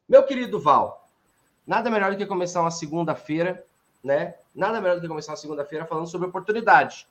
Meu 0.08 0.22
querido 0.22 0.60
Val, 0.60 1.03
Nada 1.66 1.90
melhor 1.90 2.10
do 2.10 2.16
que 2.16 2.26
começar 2.26 2.60
uma 2.60 2.70
segunda-feira, 2.70 3.64
né? 4.02 4.34
Nada 4.54 4.80
melhor 4.80 4.96
do 4.96 5.00
que 5.00 5.08
começar 5.08 5.32
uma 5.32 5.38
segunda-feira 5.38 5.86
falando 5.86 6.06
sobre 6.06 6.28
oportunidade. 6.28 7.06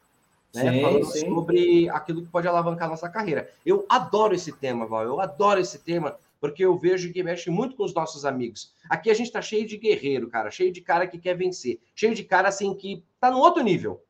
Né? 0.53 0.72
Sim, 0.72 0.81
falando 0.81 1.05
sim. 1.05 1.19
sobre 1.27 1.89
aquilo 1.89 2.22
que 2.22 2.29
pode 2.29 2.48
alavancar 2.48 2.88
a 2.88 2.91
nossa 2.91 3.10
carreira. 3.10 3.50
Eu 3.65 3.86
adoro 3.89 4.36
esse 4.36 4.51
tema, 4.51 4.86
Val. 4.86 5.03
Eu 5.03 5.19
adoro 5.19 5.60
esse 5.60 5.79
tema, 5.79 6.15
porque 6.39 6.63
eu 6.63 6.77
vejo 6.77 7.12
que 7.12 7.24
mexe 7.24 7.50
muito 7.50 7.75
com 7.75 7.83
os 7.83 7.93
nossos 7.93 8.25
amigos. 8.25 8.72
Aqui 8.88 9.10
a 9.10 9.13
gente 9.15 9.31
tá 9.31 9.41
cheio 9.41 9.65
de 9.65 9.77
guerreiro, 9.77 10.29
cara, 10.29 10.51
cheio 10.51 10.72
de 10.72 10.81
cara 10.81 11.07
que 11.07 11.17
quer 11.17 11.36
vencer, 11.36 11.79
cheio 11.95 12.13
de 12.13 12.24
cara 12.24 12.48
assim 12.48 12.75
que 12.75 13.03
tá 13.19 13.31
no 13.31 13.39
outro 13.39 13.63
nível. 13.63 14.03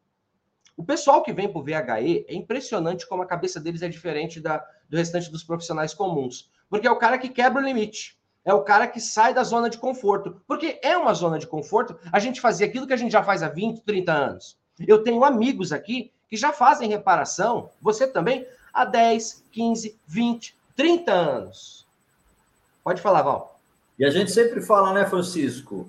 O 0.76 0.84
pessoal 0.84 1.24
que 1.24 1.32
vem 1.32 1.48
para 1.48 1.60
o 1.60 1.64
VHE 1.64 2.26
é 2.28 2.34
impressionante 2.36 3.08
como 3.08 3.22
a 3.22 3.28
cabeça 3.28 3.60
deles 3.60 3.82
é 3.82 3.88
diferente 3.88 4.42
da, 4.42 4.66
do 4.90 4.98
restante 4.98 5.32
dos 5.32 5.44
profissionais 5.44 5.94
comuns. 5.94 6.52
Porque 6.70 6.88
é 6.88 6.92
o 6.92 6.98
cara 6.98 7.18
que 7.18 7.30
quebra 7.30 7.62
o 7.62 7.66
limite 7.66 8.18
é 8.46 8.54
o 8.54 8.64
cara 8.64 8.88
que 8.88 9.00
sai 9.00 9.34
da 9.34 9.44
zona 9.44 9.70
de 9.70 9.78
conforto. 9.78 10.42
Porque 10.48 10.80
é 10.82 10.98
uma 10.98 11.14
zona 11.14 11.40
de 11.40 11.48
conforto 11.48 11.98
a 12.12 12.20
gente 12.20 12.42
fazer 12.42 12.66
aquilo 12.66 12.88
que 12.88 12.94
a 12.94 12.98
gente 12.98 13.12
já 13.12 13.24
faz 13.24 13.42
há 13.42 13.50
20, 13.50 13.82
30 13.82 14.12
anos. 14.12 14.58
Eu 14.80 15.04
tenho 15.04 15.24
amigos 15.24 15.72
aqui 15.72 16.12
que 16.30 16.36
já 16.36 16.52
fazem 16.52 16.90
reparação, 16.90 17.70
você 17.80 18.08
também, 18.08 18.46
há 18.74 18.86
10, 18.86 19.44
15, 19.52 20.00
20, 20.08 20.58
30 20.76 21.12
anos. 21.12 21.86
Pode 22.84 23.02
falar, 23.02 23.22
Val. 23.22 23.60
E 23.98 24.04
a 24.04 24.10
gente 24.10 24.32
sempre 24.32 24.60
fala, 24.62 24.92
né, 24.94 25.06
Francisco? 25.06 25.88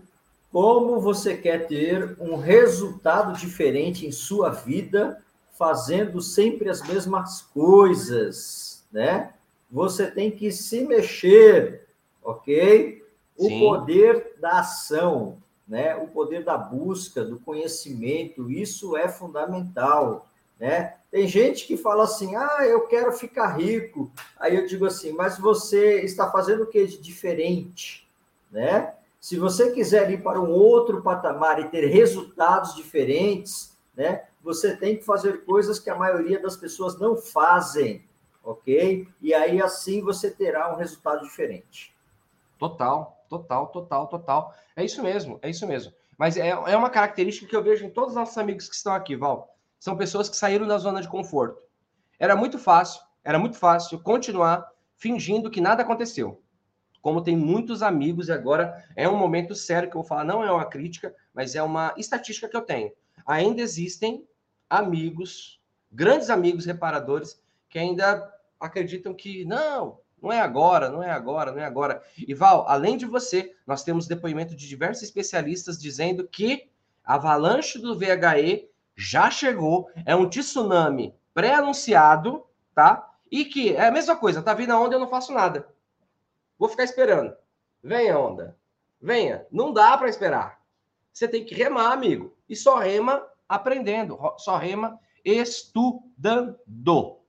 Como 0.52 1.00
você 1.00 1.36
quer 1.36 1.66
ter 1.66 2.14
um 2.20 2.36
resultado 2.36 3.32
diferente 3.32 4.06
em 4.06 4.12
sua 4.12 4.50
vida 4.50 5.18
fazendo 5.58 6.20
sempre 6.20 6.68
as 6.68 6.82
mesmas 6.86 7.42
coisas, 7.42 8.84
né? 8.92 9.32
Você 9.70 10.10
tem 10.10 10.30
que 10.30 10.52
se 10.52 10.82
mexer, 10.82 11.83
ok? 12.24 13.04
O 13.36 13.48
Sim. 13.48 13.60
poder 13.60 14.36
da 14.40 14.60
ação, 14.60 15.38
né? 15.68 15.94
O 15.94 16.08
poder 16.08 16.42
da 16.42 16.56
busca, 16.56 17.24
do 17.24 17.38
conhecimento, 17.38 18.50
isso 18.50 18.96
é 18.96 19.08
fundamental, 19.08 20.26
né? 20.58 20.94
Tem 21.10 21.28
gente 21.28 21.66
que 21.66 21.76
fala 21.76 22.04
assim: 22.04 22.34
"Ah, 22.34 22.64
eu 22.66 22.86
quero 22.86 23.12
ficar 23.12 23.56
rico". 23.56 24.10
Aí 24.38 24.56
eu 24.56 24.66
digo 24.66 24.86
assim: 24.86 25.12
"Mas 25.12 25.38
você 25.38 26.00
está 26.00 26.30
fazendo 26.30 26.64
o 26.64 26.66
que 26.66 26.86
de 26.86 26.98
diferente?", 26.98 28.08
né? 28.50 28.94
Se 29.20 29.38
você 29.38 29.72
quiser 29.72 30.10
ir 30.10 30.22
para 30.22 30.40
um 30.40 30.50
outro 30.50 31.02
patamar 31.02 31.58
e 31.58 31.68
ter 31.68 31.86
resultados 31.86 32.74
diferentes, 32.74 33.76
né? 33.96 34.24
Você 34.42 34.76
tem 34.76 34.96
que 34.96 35.04
fazer 35.04 35.44
coisas 35.44 35.78
que 35.78 35.88
a 35.88 35.94
maioria 35.94 36.38
das 36.38 36.56
pessoas 36.56 36.98
não 36.98 37.16
fazem, 37.16 38.04
ok? 38.44 39.08
E 39.22 39.32
aí 39.32 39.62
assim 39.62 40.02
você 40.02 40.30
terá 40.30 40.72
um 40.72 40.76
resultado 40.76 41.22
diferente. 41.24 41.93
Total, 42.64 43.26
total, 43.28 43.66
total, 43.66 44.06
total. 44.08 44.54
É 44.74 44.82
isso 44.82 45.02
mesmo, 45.02 45.38
é 45.42 45.50
isso 45.50 45.66
mesmo. 45.66 45.92
Mas 46.16 46.38
é, 46.38 46.48
é 46.48 46.76
uma 46.76 46.88
característica 46.88 47.46
que 47.46 47.54
eu 47.54 47.62
vejo 47.62 47.84
em 47.84 47.90
todos 47.90 48.10
os 48.10 48.16
nossos 48.16 48.38
amigos 48.38 48.66
que 48.66 48.74
estão 48.74 48.94
aqui, 48.94 49.14
Val. 49.14 49.54
São 49.78 49.98
pessoas 49.98 50.30
que 50.30 50.36
saíram 50.36 50.66
da 50.66 50.78
zona 50.78 51.02
de 51.02 51.08
conforto. 51.08 51.60
Era 52.18 52.34
muito 52.34 52.58
fácil, 52.58 53.02
era 53.22 53.38
muito 53.38 53.58
fácil 53.58 54.00
continuar 54.00 54.66
fingindo 54.96 55.50
que 55.50 55.60
nada 55.60 55.82
aconteceu. 55.82 56.42
Como 57.02 57.22
tem 57.22 57.36
muitos 57.36 57.82
amigos, 57.82 58.28
e 58.28 58.32
agora 58.32 58.82
é 58.96 59.06
um 59.06 59.18
momento 59.18 59.54
sério 59.54 59.90
que 59.90 59.94
eu 59.94 60.00
vou 60.00 60.08
falar, 60.08 60.24
não 60.24 60.42
é 60.42 60.50
uma 60.50 60.64
crítica, 60.64 61.14
mas 61.34 61.54
é 61.54 61.62
uma 61.62 61.92
estatística 61.98 62.48
que 62.48 62.56
eu 62.56 62.62
tenho. 62.62 62.90
Ainda 63.26 63.60
existem 63.60 64.26
amigos, 64.70 65.60
grandes 65.92 66.30
amigos 66.30 66.64
reparadores, 66.64 67.38
que 67.68 67.78
ainda 67.78 68.32
acreditam 68.58 69.12
que 69.12 69.44
não, 69.44 69.98
não 70.24 70.32
é 70.32 70.40
agora, 70.40 70.88
não 70.88 71.02
é 71.02 71.10
agora, 71.10 71.52
não 71.52 71.60
é 71.60 71.64
agora. 71.66 72.02
E 72.16 72.32
Val, 72.32 72.64
além 72.66 72.96
de 72.96 73.04
você, 73.04 73.54
nós 73.66 73.84
temos 73.84 74.06
depoimento 74.06 74.56
de 74.56 74.66
diversos 74.66 75.02
especialistas 75.02 75.78
dizendo 75.78 76.26
que 76.26 76.70
a 77.04 77.16
avalanche 77.16 77.78
do 77.78 77.98
VHE 77.98 78.70
já 78.96 79.30
chegou, 79.30 79.90
é 80.06 80.16
um 80.16 80.26
tsunami 80.26 81.14
pré-anunciado, 81.34 82.42
tá? 82.74 83.12
E 83.30 83.44
que 83.44 83.74
é 83.74 83.86
a 83.86 83.90
mesma 83.90 84.16
coisa, 84.16 84.42
tá 84.42 84.54
vindo 84.54 84.72
a 84.72 84.80
onda, 84.80 84.94
eu 84.94 85.00
não 85.00 85.08
faço 85.08 85.30
nada. 85.32 85.68
Vou 86.58 86.70
ficar 86.70 86.84
esperando. 86.84 87.36
Venha, 87.82 88.18
onda. 88.18 88.56
Venha. 88.98 89.46
Não 89.52 89.74
dá 89.74 89.98
para 89.98 90.08
esperar. 90.08 90.58
Você 91.12 91.28
tem 91.28 91.44
que 91.44 91.54
remar, 91.54 91.92
amigo. 91.92 92.34
E 92.48 92.56
só 92.56 92.78
rema 92.78 93.22
aprendendo, 93.46 94.18
só 94.38 94.56
rema 94.56 94.98
estudando, 95.22 96.58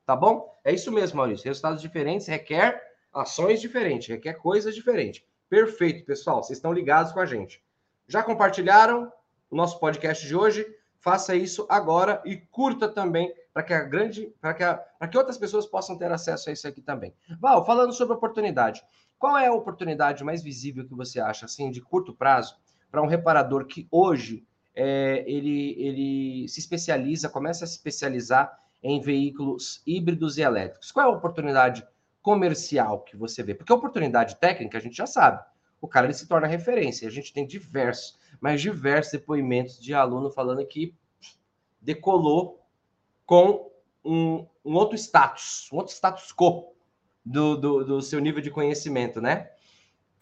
tá 0.06 0.16
bom? 0.16 0.54
É 0.64 0.74
isso 0.74 0.92
mesmo, 0.92 1.18
Maurício. 1.18 1.46
Resultados 1.46 1.82
diferentes 1.82 2.28
requer 2.28 2.82
ações 3.14 3.62
diferentes, 3.62 4.08
requer 4.08 4.34
coisas 4.34 4.76
diferentes. 4.76 5.24
Perfeito, 5.50 6.06
pessoal. 6.06 6.44
Vocês 6.44 6.58
estão 6.58 6.74
ligados 6.74 7.12
com 7.12 7.20
a 7.20 7.26
gente. 7.26 7.64
Já 8.08 8.22
compartilharam 8.22 9.12
o 9.50 9.56
nosso 9.56 9.80
podcast 9.80 10.26
de 10.26 10.36
hoje? 10.36 10.66
Faça 11.00 11.36
isso 11.36 11.66
agora 11.70 12.22
e 12.26 12.36
curta 12.36 12.90
também 12.90 13.34
para 13.54 13.64
que 13.64 13.74
a 13.74 13.84
grande, 13.84 14.34
para 14.42 14.54
que, 14.54 15.08
que 15.08 15.18
outras 15.18 15.38
pessoas 15.38 15.66
possam 15.66 15.98
ter 15.98 16.12
acesso 16.12 16.50
a 16.50 16.54
isso 16.54 16.68
aqui 16.68 16.82
também. 16.82 17.14
Val, 17.40 17.66
falando 17.66 17.94
sobre 17.94 18.16
oportunidade, 18.16 18.84
qual 19.18 19.38
é 19.38 19.48
a 19.48 19.54
oportunidade 19.54 20.24
mais 20.24 20.44
visível 20.44 20.86
que 20.86 20.94
você 20.94 21.22
acha, 21.22 21.46
assim, 21.46 21.72
de 21.72 21.82
curto 21.82 22.14
prazo, 22.14 22.58
para 22.92 23.02
um 23.02 23.08
reparador 23.08 23.66
que 23.66 23.88
hoje 23.90 24.46
é, 24.74 25.24
ele, 25.26 25.76
ele 25.78 26.48
se 26.50 26.60
especializa, 26.60 27.30
começa 27.30 27.64
a 27.64 27.68
se 27.68 27.76
especializar 27.76 28.60
em 28.88 29.02
veículos 29.02 29.82
híbridos 29.86 30.38
e 30.38 30.44
elétricos? 30.44 30.92
Qual 30.92 31.08
é 31.08 31.12
a 31.12 31.18
oportunidade 31.18 31.84
comercial 32.22 33.02
que 33.02 33.18
você 33.18 33.42
vê? 33.42 33.56
Porque 33.56 33.74
a 33.74 33.76
oportunidade 33.76 34.36
técnica 34.36 34.78
a 34.78 34.82
gente 34.82 34.96
já 34.96 35.08
sabe. 35.08 35.44
O 35.82 35.88
cara 35.88 36.06
ele 36.06 36.14
se 36.14 36.28
torna 36.28 36.46
referência. 36.46 37.08
A 37.08 37.12
gente 37.12 37.34
tem 37.34 37.48
diversos, 37.48 38.20
mas 38.40 38.62
diversos 38.62 39.14
depoimentos 39.14 39.82
de 39.82 39.92
aluno 39.96 40.30
falando 40.30 40.64
que 40.68 40.94
decolou 41.82 42.64
com 43.26 43.72
um, 44.04 44.46
um 44.64 44.76
outro 44.76 44.96
status, 44.96 45.68
um 45.74 45.78
outro 45.78 45.92
status 45.92 46.32
quo 46.32 46.72
do, 47.26 47.58
do, 47.58 47.84
do 47.84 48.02
seu 48.04 48.20
nível 48.20 48.40
de 48.40 48.52
conhecimento, 48.52 49.20
né? 49.20 49.50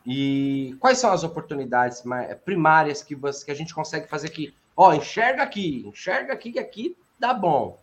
E 0.05 0.73
quais 0.79 0.99
são 0.99 1.11
as 1.11 1.25
oportunidades 1.25 2.01
primárias 2.45 3.03
que, 3.03 3.13
você, 3.13 3.43
que 3.43 3.51
a 3.51 3.55
gente 3.55 3.75
consegue 3.75 4.07
fazer 4.07 4.27
aqui? 4.27 4.55
Ó, 4.75 4.93
enxerga 4.93 5.43
aqui, 5.43 5.83
enxerga 5.85 6.31
aqui 6.31 6.53
que 6.53 6.59
aqui 6.59 6.97
dá 7.19 7.33
bom. 7.33 7.82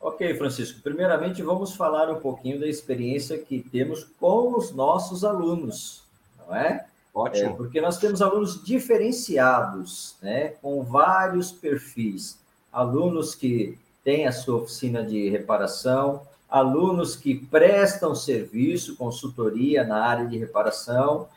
Ok, 0.00 0.34
Francisco. 0.36 0.80
Primeiramente, 0.80 1.42
vamos 1.42 1.74
falar 1.74 2.10
um 2.10 2.20
pouquinho 2.20 2.60
da 2.60 2.66
experiência 2.66 3.36
que 3.36 3.60
temos 3.60 4.04
com 4.20 4.56
os 4.56 4.72
nossos 4.72 5.24
alunos, 5.24 6.02
não 6.38 6.54
é? 6.54 6.86
Ótimo. 7.12 7.50
É, 7.50 7.52
porque 7.54 7.80
nós 7.80 7.98
temos 7.98 8.22
alunos 8.22 8.62
diferenciados, 8.62 10.16
né? 10.22 10.50
Com 10.62 10.82
vários 10.84 11.50
perfis. 11.50 12.38
Alunos 12.72 13.34
que 13.34 13.76
têm 14.04 14.26
a 14.26 14.32
sua 14.32 14.62
oficina 14.62 15.02
de 15.02 15.28
reparação, 15.28 16.22
alunos 16.48 17.16
que 17.16 17.34
prestam 17.34 18.14
serviço, 18.14 18.96
consultoria 18.96 19.84
na 19.84 20.02
área 20.02 20.26
de 20.26 20.38
reparação, 20.38 21.28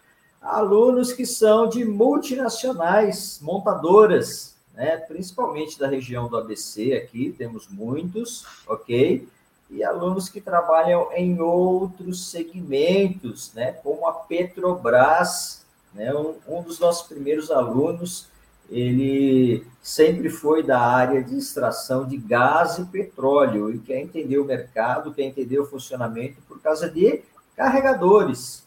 alunos 0.41 1.12
que 1.12 1.25
são 1.25 1.68
de 1.68 1.84
multinacionais, 1.84 3.39
montadoras, 3.41 4.56
né? 4.74 4.98
principalmente 4.98 5.80
da 5.80 5.88
região 5.88 6.28
do 6.28 6.38
ABC 6.38 6.94
aqui, 6.94 7.34
temos 7.38 7.68
muitos, 7.68 8.46
ok? 8.68 9.28
E 9.70 9.84
alunos 9.84 10.28
que 10.30 10.42
trabalham 10.42 11.10
em 11.13 11.40
outros 11.40 12.30
segmentos, 12.30 13.54
né? 13.54 13.72
como 13.72 14.08
a 14.08 14.13
Petrobras, 14.13 15.66
né? 15.94 16.13
um, 16.13 16.36
um 16.48 16.62
dos 16.62 16.80
nossos 16.80 17.08
primeiros 17.08 17.51
alunos, 17.51 18.30
ele 18.70 19.66
sempre 19.82 20.30
foi 20.30 20.63
da 20.63 20.80
área 20.80 21.22
de 21.22 21.38
extração 21.38 22.08
de 22.08 22.16
gás 22.16 22.78
e 22.78 22.86
petróleo 22.86 23.70
e 23.70 23.80
quer 23.80 24.00
entender 24.00 24.40
o 24.40 24.46
mercado, 24.46 25.13
quer 25.13 25.24
entender 25.24 25.60
o 25.60 25.66
funcionamento 25.66 26.42
por 26.48 26.62
causa 26.62 26.90
de 26.90 27.22
carregadores, 27.56 28.66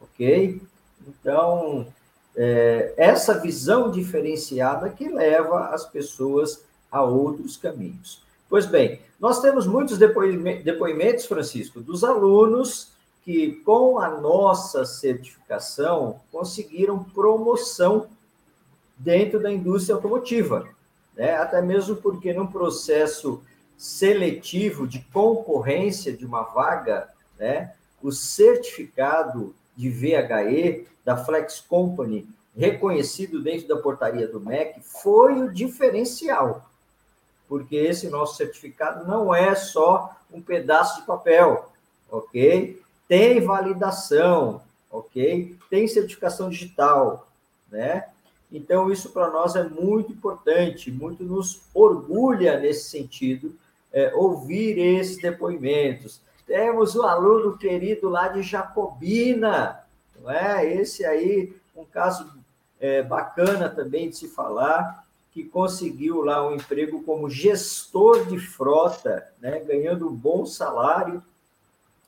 ok? 0.00 0.60
Então, 1.08 1.86
é, 2.42 2.94
essa 2.96 3.38
visão 3.38 3.90
diferenciada 3.90 4.88
que 4.88 5.06
leva 5.06 5.66
as 5.74 5.84
pessoas 5.84 6.64
a 6.90 7.02
outros 7.02 7.58
caminhos. 7.58 8.22
Pois 8.48 8.64
bem, 8.64 8.98
nós 9.20 9.42
temos 9.42 9.66
muitos 9.66 9.98
depoimentos, 9.98 11.26
Francisco, 11.26 11.82
dos 11.82 12.02
alunos 12.02 12.92
que, 13.22 13.52
com 13.56 13.98
a 13.98 14.08
nossa 14.08 14.86
certificação, 14.86 16.18
conseguiram 16.32 17.04
promoção 17.04 18.06
dentro 18.96 19.38
da 19.38 19.52
indústria 19.52 19.94
automotiva. 19.94 20.66
Né? 21.14 21.34
Até 21.34 21.60
mesmo 21.60 21.96
porque, 21.96 22.32
num 22.32 22.46
processo 22.46 23.42
seletivo 23.76 24.86
de 24.86 25.00
concorrência 25.12 26.10
de 26.10 26.24
uma 26.24 26.42
vaga, 26.42 27.06
né, 27.38 27.74
o 28.02 28.10
certificado 28.10 29.54
de 29.80 29.88
VHE 29.88 30.86
da 31.04 31.16
Flex 31.16 31.60
Company, 31.60 32.28
reconhecido 32.54 33.42
dentro 33.42 33.66
da 33.66 33.76
portaria 33.76 34.28
do 34.28 34.38
MEC, 34.38 34.80
foi 34.82 35.40
o 35.40 35.50
diferencial. 35.50 36.68
Porque 37.48 37.74
esse 37.76 38.08
nosso 38.08 38.36
certificado 38.36 39.08
não 39.08 39.34
é 39.34 39.54
só 39.54 40.14
um 40.30 40.42
pedaço 40.42 41.00
de 41.00 41.06
papel, 41.06 41.70
ok? 42.10 42.80
Tem 43.08 43.40
validação, 43.40 44.60
ok? 44.90 45.56
Tem 45.70 45.88
certificação 45.88 46.50
digital, 46.50 47.26
né? 47.70 48.04
Então, 48.52 48.92
isso 48.92 49.10
para 49.10 49.30
nós 49.30 49.56
é 49.56 49.62
muito 49.62 50.12
importante, 50.12 50.90
muito 50.90 51.24
nos 51.24 51.62
orgulha 51.72 52.58
nesse 52.58 52.90
sentido, 52.90 53.54
é, 53.92 54.12
ouvir 54.14 54.78
esses 54.78 55.16
depoimentos. 55.16 56.20
Temos 56.50 56.96
um 56.96 57.02
aluno 57.02 57.56
querido 57.56 58.08
lá 58.08 58.26
de 58.26 58.42
Jacobina, 58.42 59.84
não 60.20 60.28
é? 60.28 60.66
Esse 60.74 61.06
aí, 61.06 61.54
um 61.76 61.84
caso 61.84 62.28
é, 62.80 63.04
bacana 63.04 63.68
também 63.68 64.10
de 64.10 64.16
se 64.16 64.26
falar, 64.26 65.06
que 65.30 65.44
conseguiu 65.44 66.22
lá 66.22 66.44
um 66.44 66.56
emprego 66.56 67.04
como 67.04 67.30
gestor 67.30 68.26
de 68.26 68.36
frota, 68.36 69.28
né? 69.40 69.60
ganhando 69.60 70.08
um 70.08 70.12
bom 70.12 70.44
salário, 70.44 71.22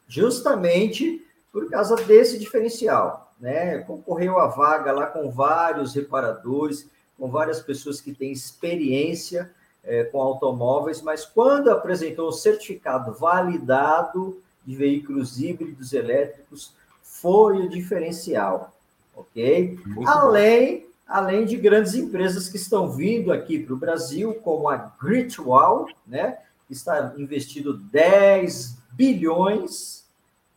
justamente 0.09 1.25
por 1.53 1.71
causa 1.71 1.95
desse 1.95 2.37
diferencial. 2.37 3.33
Né? 3.39 3.79
Concorreu 3.79 4.41
a 4.41 4.49
vaga 4.49 4.91
lá 4.91 5.07
com 5.07 5.31
vários 5.31 5.95
reparadores, 5.95 6.91
com 7.17 7.31
várias 7.31 7.61
pessoas 7.61 8.01
que 8.01 8.13
têm 8.13 8.33
experiência 8.33 9.53
é, 9.85 10.05
com 10.05 10.21
automóveis, 10.21 11.03
mas 11.03 11.25
quando 11.25 11.71
apresentou 11.71 12.29
o 12.29 12.33
certificado 12.33 13.13
validado 13.15 14.41
de 14.65 14.77
veículos 14.77 15.41
híbridos 15.41 15.93
elétricos, 15.93 16.75
foi 17.03 17.67
o 17.67 17.69
diferencial, 17.69 18.73
ok? 19.15 19.79
Muito 19.85 20.09
além, 20.09 20.81
bom. 20.81 20.87
além 21.07 21.45
de 21.45 21.57
grandes 21.57 21.95
empresas 21.95 22.49
que 22.49 22.57
estão 22.57 22.91
vindo 22.91 23.33
aqui 23.33 23.59
para 23.59 23.75
o 23.75 23.79
Brasil, 23.79 24.35
como 24.35 24.69
a 24.69 24.77
Gritwall, 25.01 25.89
né? 26.07 26.39
Que 26.67 26.73
está 26.73 27.15
investindo 27.17 27.75
10 27.75 28.77
bilhões 28.93 30.07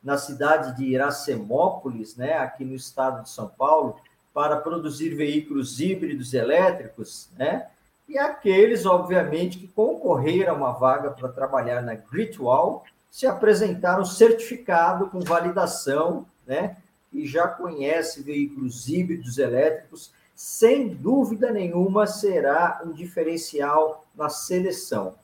na 0.04 0.18
cidade 0.18 0.78
de 0.78 0.86
Iracemópolis, 0.86 2.16
né? 2.16 2.38
Aqui 2.38 2.64
no 2.64 2.76
estado 2.76 3.24
de 3.24 3.30
São 3.30 3.48
Paulo, 3.48 3.96
para 4.34 4.58
produzir 4.58 5.16
veículos 5.16 5.80
híbridos 5.80 6.34
elétricos, 6.34 7.30
né? 7.38 7.68
E 8.08 8.18
aqueles, 8.18 8.86
obviamente, 8.86 9.58
que 9.58 9.68
concorreram 9.68 10.54
a 10.54 10.58
uma 10.58 10.72
vaga 10.72 11.12
para 11.12 11.30
trabalhar 11.30 11.82
na 11.82 11.96
Gritwall 11.96 12.84
se 13.10 13.26
apresentaram 13.26 14.06
certificado 14.06 15.08
com 15.08 15.22
validação, 15.22 16.26
né? 16.46 16.78
E 17.12 17.26
já 17.26 17.48
conhece 17.48 18.22
veículos 18.22 18.90
híbridos 18.90 19.38
elétricos, 19.38 20.12
sem 20.36 20.90
dúvida 20.90 21.50
nenhuma 21.50 22.06
será 22.06 22.82
um 22.86 22.92
diferencial 22.92 24.06
na 24.14 24.30
seleção. 24.30 25.16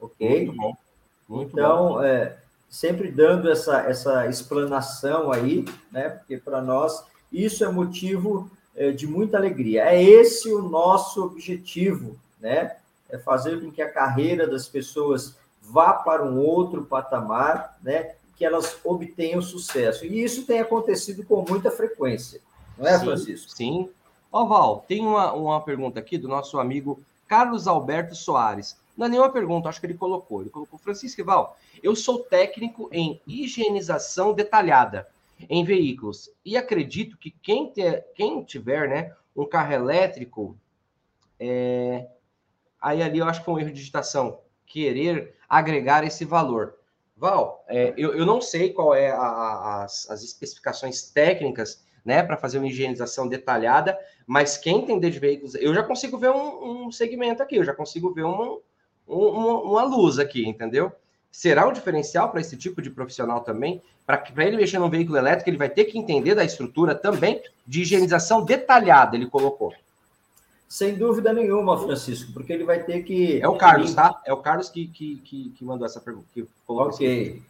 Ok? 0.00 0.46
Muito 0.46 0.56
bom. 0.56 0.76
Muito 1.28 1.52
então, 1.52 1.88
bom. 1.90 2.02
É, 2.02 2.36
sempre 2.68 3.10
dando 3.10 3.50
essa, 3.50 3.82
essa 3.82 4.26
explanação 4.26 5.32
aí, 5.32 5.64
né? 5.90 6.08
Porque 6.10 6.36
para 6.36 6.60
nós 6.60 7.04
isso 7.32 7.64
é 7.64 7.68
motivo 7.68 8.50
de 8.92 9.06
muita 9.06 9.36
alegria. 9.38 9.84
É 9.84 10.02
esse 10.02 10.52
o 10.52 10.62
nosso 10.62 11.24
objetivo, 11.24 12.16
né? 12.40 12.76
É 13.08 13.18
fazer 13.18 13.60
com 13.60 13.70
que 13.70 13.80
a 13.80 13.90
carreira 13.90 14.46
das 14.46 14.68
pessoas 14.68 15.36
vá 15.62 15.92
para 15.92 16.24
um 16.24 16.38
outro 16.38 16.84
patamar, 16.84 17.78
né? 17.82 18.14
Que 18.36 18.44
elas 18.44 18.76
obtenham 18.84 19.40
sucesso. 19.40 20.04
E 20.04 20.22
isso 20.22 20.44
tem 20.44 20.60
acontecido 20.60 21.24
com 21.24 21.44
muita 21.48 21.70
frequência, 21.70 22.40
não 22.76 22.86
é, 22.86 22.98
sim, 22.98 23.04
Francisco? 23.04 23.50
Sim. 23.50 23.88
Ó, 24.30 24.42
oh, 24.42 24.46
Val, 24.46 24.84
tem 24.86 25.00
uma, 25.00 25.32
uma 25.32 25.60
pergunta 25.60 25.98
aqui 25.98 26.18
do 26.18 26.28
nosso 26.28 26.58
amigo 26.58 27.00
Carlos 27.26 27.66
Alberto 27.66 28.14
Soares. 28.14 28.76
Não 28.96 29.06
é 29.06 29.08
nenhuma 29.08 29.30
pergunta, 29.30 29.68
acho 29.68 29.80
que 29.80 29.86
ele 29.86 29.94
colocou. 29.94 30.40
Ele 30.42 30.50
colocou, 30.50 30.78
Francisco 30.78 31.24
Val, 31.24 31.56
eu 31.82 31.96
sou 31.96 32.18
técnico 32.18 32.88
em 32.92 33.20
higienização 33.26 34.32
detalhada 34.32 35.06
em 35.48 35.64
veículos. 35.64 36.30
E 36.44 36.56
acredito 36.56 37.16
que 37.18 37.30
quem, 37.30 37.70
ter, 37.70 38.06
quem 38.14 38.42
tiver 38.42 38.88
né, 38.88 39.14
um 39.34 39.46
carro 39.46 39.72
elétrico, 39.72 40.58
é, 41.38 42.06
aí 42.80 43.02
ali 43.02 43.18
eu 43.18 43.26
acho 43.26 43.40
que 43.40 43.44
foi 43.44 43.54
um 43.54 43.58
erro 43.58 43.70
de 43.70 43.76
digitação, 43.76 44.40
querer 44.66 45.34
agregar 45.48 46.04
esse 46.04 46.24
valor. 46.24 46.76
Val, 47.16 47.64
é, 47.68 47.94
eu, 47.96 48.14
eu 48.14 48.26
não 48.26 48.40
sei 48.40 48.72
qual 48.72 48.94
é 48.94 49.10
a, 49.10 49.16
a, 49.16 49.84
as, 49.84 50.10
as 50.10 50.22
especificações 50.22 51.10
técnicas 51.10 51.86
né, 52.04 52.22
para 52.22 52.36
fazer 52.36 52.58
uma 52.58 52.68
higienização 52.68 53.26
detalhada, 53.26 53.98
mas 54.26 54.56
quem 54.56 54.78
entender 54.78 55.10
de 55.10 55.18
veículos, 55.18 55.54
eu 55.56 55.74
já 55.74 55.82
consigo 55.82 56.18
ver 56.18 56.30
um, 56.30 56.86
um 56.86 56.92
segmento 56.92 57.42
aqui, 57.42 57.56
eu 57.56 57.64
já 57.64 57.74
consigo 57.74 58.12
ver 58.12 58.24
uma, 58.24 58.60
uma 59.06 59.82
luz 59.84 60.18
aqui, 60.18 60.46
entendeu? 60.46 60.92
Será 61.36 61.68
um 61.68 61.72
diferencial 61.72 62.30
para 62.30 62.40
esse 62.40 62.56
tipo 62.56 62.80
de 62.80 62.88
profissional 62.88 63.42
também? 63.42 63.82
Para 64.06 64.24
ele 64.38 64.56
mexer 64.56 64.78
num 64.78 64.88
veículo 64.88 65.18
elétrico, 65.18 65.50
ele 65.50 65.58
vai 65.58 65.68
ter 65.68 65.84
que 65.84 65.98
entender 65.98 66.34
da 66.34 66.42
estrutura 66.42 66.94
também 66.94 67.42
de 67.66 67.82
higienização 67.82 68.42
detalhada, 68.42 69.16
ele 69.16 69.26
colocou. 69.26 69.74
Sem 70.66 70.94
dúvida 70.94 71.34
nenhuma, 71.34 71.78
Francisco, 71.78 72.32
porque 72.32 72.54
ele 72.54 72.64
vai 72.64 72.82
ter 72.82 73.02
que. 73.02 73.38
É 73.38 73.46
o 73.46 73.58
Carlos, 73.58 73.94
tá? 73.94 74.18
É 74.24 74.32
o 74.32 74.38
Carlos 74.38 74.70
que, 74.70 74.88
que, 74.88 75.16
que, 75.16 75.50
que 75.50 75.64
mandou 75.64 75.84
essa 75.84 76.00
pergunta. 76.00 76.26
ok. 76.66 76.88
Assim. 76.88 77.42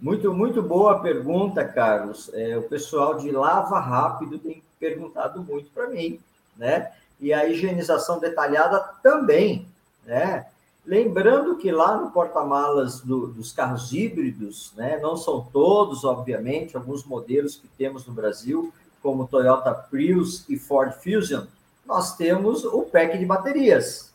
Muito, 0.00 0.32
muito 0.32 0.62
boa 0.62 1.00
pergunta, 1.00 1.64
Carlos. 1.64 2.30
É, 2.32 2.56
o 2.56 2.62
pessoal 2.62 3.18
de 3.18 3.32
Lava 3.32 3.80
Rápido 3.80 4.38
tem 4.38 4.62
perguntado 4.78 5.42
muito 5.42 5.68
para 5.70 5.88
mim, 5.88 6.20
né? 6.56 6.92
E 7.20 7.32
a 7.32 7.44
higienização 7.44 8.20
detalhada 8.20 8.78
também, 9.02 9.66
né? 10.06 10.46
Lembrando 10.84 11.56
que 11.56 11.70
lá 11.70 11.96
no 11.96 12.10
porta-malas 12.10 13.00
do, 13.00 13.28
dos 13.28 13.52
carros 13.52 13.92
híbridos, 13.92 14.72
né, 14.76 14.98
não 14.98 15.16
são 15.16 15.46
todos, 15.52 16.04
obviamente, 16.04 16.76
alguns 16.76 17.04
modelos 17.04 17.54
que 17.56 17.68
temos 17.68 18.06
no 18.06 18.12
Brasil, 18.12 18.72
como 19.02 19.28
Toyota 19.28 19.72
Prius 19.72 20.48
e 20.48 20.58
Ford 20.58 20.92
Fusion, 20.92 21.44
nós 21.86 22.16
temos 22.16 22.64
o 22.64 22.82
pack 22.82 23.18
de 23.18 23.24
baterias, 23.24 24.12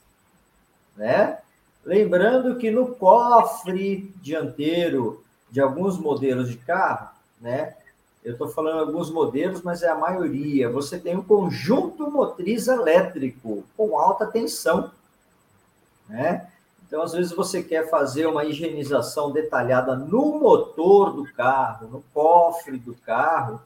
né? 0.95 1.39
Lembrando 1.83 2.55
que 2.57 2.71
no 2.71 2.95
cofre 2.95 4.13
dianteiro 4.21 5.23
de 5.51 5.61
alguns 5.61 5.97
modelos 5.97 6.49
de 6.49 6.57
carro, 6.57 7.09
né? 7.39 7.75
Eu 8.23 8.31
estou 8.31 8.47
falando 8.47 8.79
alguns 8.79 9.11
modelos, 9.11 9.61
mas 9.61 9.83
é 9.83 9.89
a 9.89 9.95
maioria. 9.95 10.67
Você 10.69 10.97
tem 10.97 11.15
um 11.15 11.23
conjunto 11.23 12.09
motriz 12.09 12.67
elétrico 12.67 13.63
com 13.77 13.99
alta 13.99 14.25
tensão, 14.25 14.89
né? 16.09 16.47
Então, 16.95 17.03
às 17.03 17.11
vezes, 17.11 17.33
você 17.33 17.61
quer 17.61 17.89
fazer 17.89 18.25
uma 18.25 18.45
higienização 18.45 19.29
detalhada 19.29 19.97
no 19.97 20.39
motor 20.39 21.11
do 21.11 21.25
carro, 21.33 21.89
no 21.89 22.01
cofre 22.13 22.77
do 22.77 22.95
carro. 22.95 23.61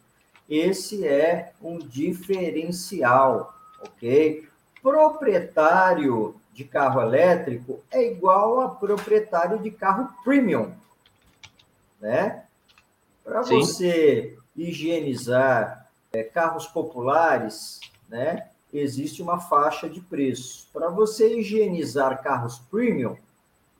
Esse 0.49 1.07
é 1.07 1.53
um 1.61 1.77
diferencial, 1.77 3.53
ok? 3.81 4.49
Proprietário 4.81 6.41
de 6.51 6.63
carro 6.63 7.03
elétrico 7.03 7.83
é 7.91 8.03
igual 8.11 8.61
a 8.61 8.69
proprietário 8.69 9.59
de 9.59 9.69
carro 9.69 10.09
premium, 10.23 10.73
né? 12.01 12.45
Para 13.23 13.43
você 13.43 14.39
higienizar 14.55 15.87
é, 16.11 16.23
carros 16.23 16.65
populares, 16.65 17.79
né? 18.09 18.47
Existe 18.73 19.21
uma 19.21 19.39
faixa 19.39 19.89
de 19.89 19.99
preço. 19.99 20.67
Para 20.71 20.89
você 20.89 21.39
higienizar 21.39 22.21
carros 22.21 22.60
premium, 22.71 23.15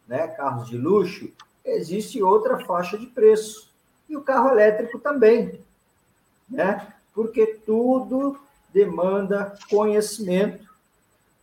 né, 0.08 0.28
carros 0.28 0.68
de 0.68 0.78
luxo, 0.78 1.30
existe 1.64 2.22
outra 2.24 2.60
faixa 2.66 2.98
de 2.98 3.06
preço. 3.06 3.70
E 4.10 4.18
o 4.18 4.22
carro 4.22 4.50
elétrico 4.50 4.98
também, 4.98 5.62
né? 6.50 6.94
Porque 7.14 7.46
tudo 7.46 8.40
demanda 8.74 9.56
conhecimento. 9.70 10.68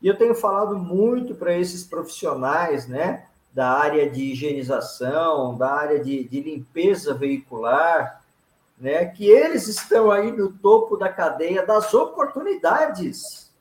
E 0.02 0.08
eu 0.08 0.16
tenho 0.16 0.34
falado 0.34 0.76
muito 0.76 1.34
para 1.34 1.56
esses 1.56 1.84
profissionais, 1.84 2.86
né, 2.86 3.26
da 3.52 3.70
área 3.70 4.10
de 4.10 4.32
higienização, 4.32 5.56
da 5.56 5.72
área 5.72 6.02
de, 6.02 6.24
de 6.24 6.40
limpeza 6.40 7.14
veicular, 7.14 8.22
né, 8.78 9.06
que 9.06 9.24
eles 9.24 9.66
estão 9.68 10.10
aí 10.10 10.30
no 10.30 10.52
topo 10.52 10.96
da 10.96 11.08
cadeia 11.08 11.64
das 11.64 11.94
oportunidades, 11.94 13.52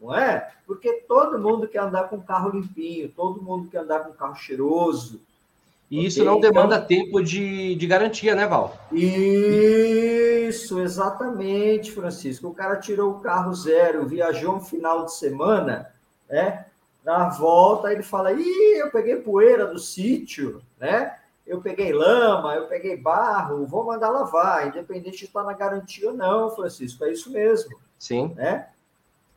não 0.00 0.14
é? 0.14 0.52
Porque 0.66 1.04
todo 1.06 1.38
mundo 1.38 1.68
quer 1.68 1.80
andar 1.80 2.08
com 2.08 2.20
carro 2.20 2.50
limpinho, 2.50 3.08
todo 3.10 3.42
mundo 3.42 3.68
quer 3.68 3.78
andar 3.78 4.00
com 4.00 4.12
carro 4.12 4.36
cheiroso, 4.36 5.20
E 5.90 6.04
isso 6.06 6.24
não 6.24 6.38
demanda 6.38 6.76
então... 6.76 6.86
tempo 6.86 7.22
de, 7.22 7.74
de 7.74 7.86
garantia, 7.86 8.34
né, 8.34 8.46
Val? 8.46 8.76
Isso, 8.92 10.80
exatamente, 10.80 11.92
Francisco. 11.92 12.48
O 12.48 12.54
cara 12.54 12.76
tirou 12.76 13.12
o 13.12 13.20
carro 13.20 13.54
zero, 13.54 14.06
viajou 14.06 14.56
um 14.56 14.60
final 14.60 15.04
de 15.06 15.14
semana, 15.14 15.90
né? 16.28 16.66
Na 17.04 17.30
volta, 17.30 17.90
ele 17.90 18.02
fala: 18.02 18.32
Ih, 18.32 18.78
eu 18.78 18.90
peguei 18.90 19.16
poeira 19.16 19.66
do 19.66 19.78
sítio, 19.78 20.62
né? 20.78 21.16
Eu 21.48 21.60
peguei 21.62 21.94
lama, 21.94 22.54
eu 22.54 22.66
peguei 22.66 22.94
barro, 22.94 23.66
vou 23.66 23.82
mandar 23.82 24.10
lavar, 24.10 24.68
independente 24.68 25.16
de 25.16 25.24
estar 25.24 25.42
na 25.42 25.54
garantia 25.54 26.10
ou 26.10 26.14
não, 26.14 26.50
Francisco. 26.50 27.02
É 27.04 27.10
isso 27.10 27.32
mesmo. 27.32 27.74
Sim. 27.98 28.34
Né? 28.36 28.68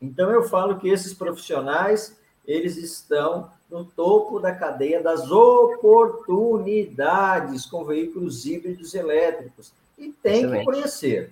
Então 0.01 0.29
eu 0.29 0.43
falo 0.43 0.77
que 0.77 0.89
esses 0.89 1.13
profissionais, 1.13 2.19
eles 2.45 2.75
estão 2.75 3.49
no 3.69 3.85
topo 3.85 4.41
da 4.41 4.53
cadeia 4.53 5.01
das 5.01 5.31
oportunidades 5.31 7.65
com 7.65 7.85
veículos 7.85 8.45
híbridos 8.45 8.93
elétricos 8.93 9.71
e 9.97 10.11
tem 10.11 10.39
Excelente. 10.39 10.59
que 10.59 10.65
conhecer. 10.65 11.31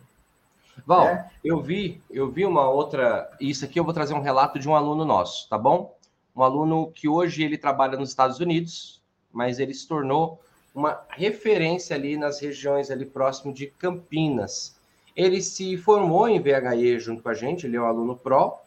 Val, 0.86 1.04
né? 1.04 1.30
eu 1.44 1.62
vi, 1.62 2.02
eu 2.10 2.32
vi 2.32 2.46
uma 2.46 2.70
outra. 2.70 3.30
Isso 3.38 3.65
aqui 3.65 3.78
eu 3.78 3.84
vou 3.84 3.94
trazer 3.94 4.13
um 4.13 4.22
relato 4.22 4.58
de 4.58 4.70
um 4.70 4.76
aluno 4.76 5.04
nosso, 5.04 5.50
tá 5.50 5.58
bom? 5.58 5.94
Um 6.34 6.42
aluno 6.42 6.89
que 6.92 7.10
hoje 7.10 7.44
ele 7.44 7.58
trabalha 7.58 7.98
nos 7.98 8.08
Estados 8.10 8.39
Unidos, 8.39 9.02
mas 9.30 9.60
ele 9.60 9.74
se 9.74 9.86
tornou 9.86 10.39
uma 10.74 11.02
referência 11.10 11.96
ali 11.96 12.18
nas 12.18 12.40
regiões 12.40 12.92
ali 12.92 13.06
próximo 13.06 13.54
de 13.54 13.68
Campinas. 13.68 14.76
Ele 15.16 15.42
se 15.42 15.78
formou 15.78 16.28
em 16.28 16.40
VHE 16.40 17.00
junto 17.00 17.24
com 17.24 17.30
a 17.30 17.34
gente, 17.34 17.66
ele 17.66 17.78
é 17.78 17.82
um 17.82 17.86
aluno 17.86 18.16
pró, 18.16 18.62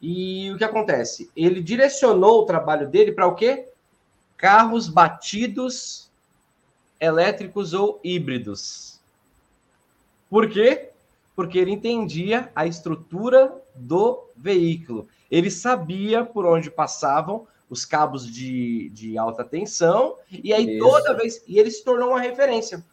e 0.00 0.50
o 0.50 0.56
que 0.56 0.64
acontece? 0.64 1.30
Ele 1.36 1.62
direcionou 1.62 2.40
o 2.40 2.46
trabalho 2.46 2.88
dele 2.88 3.12
para 3.12 3.26
o 3.26 3.34
quê? 3.34 3.68
Carros 4.36 4.88
batidos 4.88 6.10
elétricos 6.98 7.74
ou 7.74 8.00
híbridos. 8.02 8.98
Por 10.28 10.48
quê? 10.48 10.90
Porque 11.36 11.58
ele 11.58 11.72
entendia 11.72 12.50
a 12.54 12.66
estrutura 12.66 13.52
do 13.74 14.24
veículo. 14.36 15.06
Ele 15.30 15.50
sabia 15.50 16.24
por 16.24 16.46
onde 16.46 16.70
passavam 16.70 17.46
os 17.70 17.84
cabos 17.84 18.26
de, 18.26 18.90
de 18.90 19.16
alta 19.16 19.44
tensão, 19.44 20.16
e 20.30 20.52
aí 20.52 20.76
Isso. 20.76 20.84
toda 20.84 21.14
vez. 21.14 21.42
E 21.46 21.58
ele 21.58 21.70
se 21.70 21.84
tornou 21.84 22.10
uma 22.10 22.20
referência. 22.20 22.84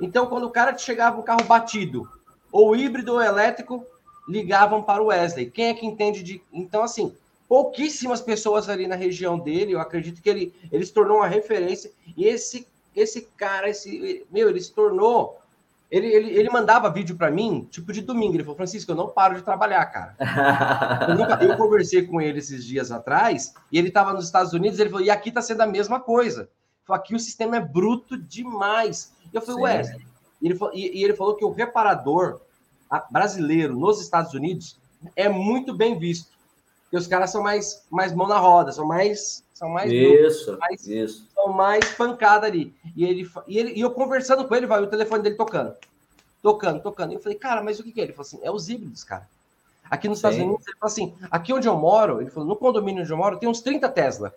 Então, 0.00 0.26
quando 0.26 0.44
o 0.44 0.50
cara 0.50 0.76
chegava 0.76 1.20
um 1.20 1.22
carro 1.22 1.44
batido, 1.44 2.08
ou 2.50 2.74
híbrido 2.74 3.12
ou 3.12 3.22
elétrico, 3.22 3.84
ligavam 4.26 4.82
para 4.82 5.02
o 5.02 5.06
Wesley. 5.06 5.50
Quem 5.50 5.68
é 5.68 5.74
que 5.74 5.86
entende 5.86 6.22
de. 6.22 6.42
Então, 6.50 6.82
assim, 6.82 7.14
pouquíssimas 7.46 8.22
pessoas 8.22 8.68
ali 8.68 8.86
na 8.86 8.96
região 8.96 9.38
dele, 9.38 9.72
eu 9.72 9.80
acredito 9.80 10.22
que 10.22 10.28
ele, 10.30 10.54
ele 10.72 10.84
se 10.84 10.92
tornou 10.92 11.18
uma 11.18 11.28
referência. 11.28 11.92
E 12.16 12.24
esse, 12.24 12.66
esse 12.94 13.22
cara, 13.36 13.68
esse. 13.68 14.26
Meu, 14.30 14.48
ele 14.48 14.60
se 14.60 14.72
tornou. 14.72 15.38
Ele, 15.90 16.06
ele, 16.08 16.30
ele 16.30 16.50
mandava 16.50 16.90
vídeo 16.90 17.16
para 17.16 17.30
mim, 17.30 17.66
tipo 17.70 17.92
de 17.92 18.02
domingo. 18.02 18.34
Ele 18.34 18.42
falou, 18.42 18.56
Francisco, 18.56 18.90
eu 18.90 18.96
não 18.96 19.08
paro 19.08 19.36
de 19.36 19.42
trabalhar, 19.42 19.84
cara. 19.86 20.16
eu, 21.08 21.14
nunca, 21.14 21.44
eu 21.44 21.56
conversei 21.56 22.02
com 22.02 22.20
ele 22.20 22.38
esses 22.38 22.64
dias 22.64 22.90
atrás, 22.90 23.54
e 23.70 23.78
ele 23.78 23.88
estava 23.88 24.12
nos 24.12 24.24
Estados 24.24 24.52
Unidos, 24.52 24.78
ele 24.78 24.90
falou, 24.90 25.04
e 25.04 25.10
aqui 25.10 25.28
está 25.28 25.40
sendo 25.40 25.60
a 25.60 25.66
mesma 25.66 26.00
coisa. 26.00 26.48
Falou, 26.84 27.00
aqui 27.00 27.14
o 27.14 27.20
sistema 27.20 27.56
é 27.56 27.60
bruto 27.60 28.16
demais. 28.16 29.12
E 29.32 29.36
eu 29.36 29.42
falei, 29.42 29.62
Wesley. 29.62 30.06
E 30.42 30.48
ele, 30.48 30.58
e, 30.72 31.00
e 31.00 31.04
ele 31.04 31.14
falou 31.14 31.36
que 31.36 31.44
o 31.44 31.50
reparador, 31.50 32.40
brasileiro 33.10 33.76
nos 33.76 34.00
Estados 34.00 34.34
Unidos 34.34 34.78
é 35.14 35.28
muito 35.28 35.74
bem 35.74 35.98
visto. 35.98 36.30
Porque 36.84 36.96
os 36.96 37.06
caras 37.06 37.30
são 37.30 37.42
mais, 37.42 37.84
mais 37.90 38.12
mão 38.12 38.28
na 38.28 38.38
roda, 38.38 38.70
são 38.72 38.86
mais. 38.86 39.44
São 39.52 39.70
mais 39.70 39.90
isso, 39.90 40.56
mais, 40.58 40.86
isso. 40.86 41.25
Mais 41.52 41.90
pancada 41.92 42.46
ali. 42.46 42.74
E, 42.94 43.04
ele, 43.04 43.30
e, 43.46 43.58
ele, 43.58 43.72
e 43.72 43.80
eu 43.80 43.90
conversando 43.90 44.46
com 44.46 44.54
ele, 44.54 44.66
vai 44.66 44.82
o 44.82 44.86
telefone 44.86 45.22
dele 45.22 45.36
tocando. 45.36 45.74
Tocando, 46.42 46.80
tocando. 46.80 47.12
E 47.12 47.14
eu 47.16 47.20
falei, 47.20 47.38
cara, 47.38 47.62
mas 47.62 47.78
o 47.78 47.84
que, 47.84 47.92
que 47.92 48.00
é? 48.00 48.04
Ele 48.04 48.12
falou 48.12 48.26
assim: 48.26 48.40
é 48.42 48.50
os 48.50 48.68
híbridos, 48.68 49.04
cara. 49.04 49.28
Aqui 49.90 50.08
nos 50.08 50.18
Estados 50.18 50.38
Sim. 50.38 50.44
Unidos, 50.44 50.66
ele 50.66 50.76
falou 50.78 50.92
assim: 50.92 51.14
aqui 51.30 51.52
onde 51.52 51.68
eu 51.68 51.76
moro, 51.76 52.20
ele 52.20 52.30
falou, 52.30 52.48
no 52.48 52.56
condomínio 52.56 53.02
onde 53.02 53.12
eu 53.12 53.16
moro, 53.16 53.38
tem 53.38 53.48
uns 53.48 53.60
30 53.60 53.88
Tesla. 53.88 54.34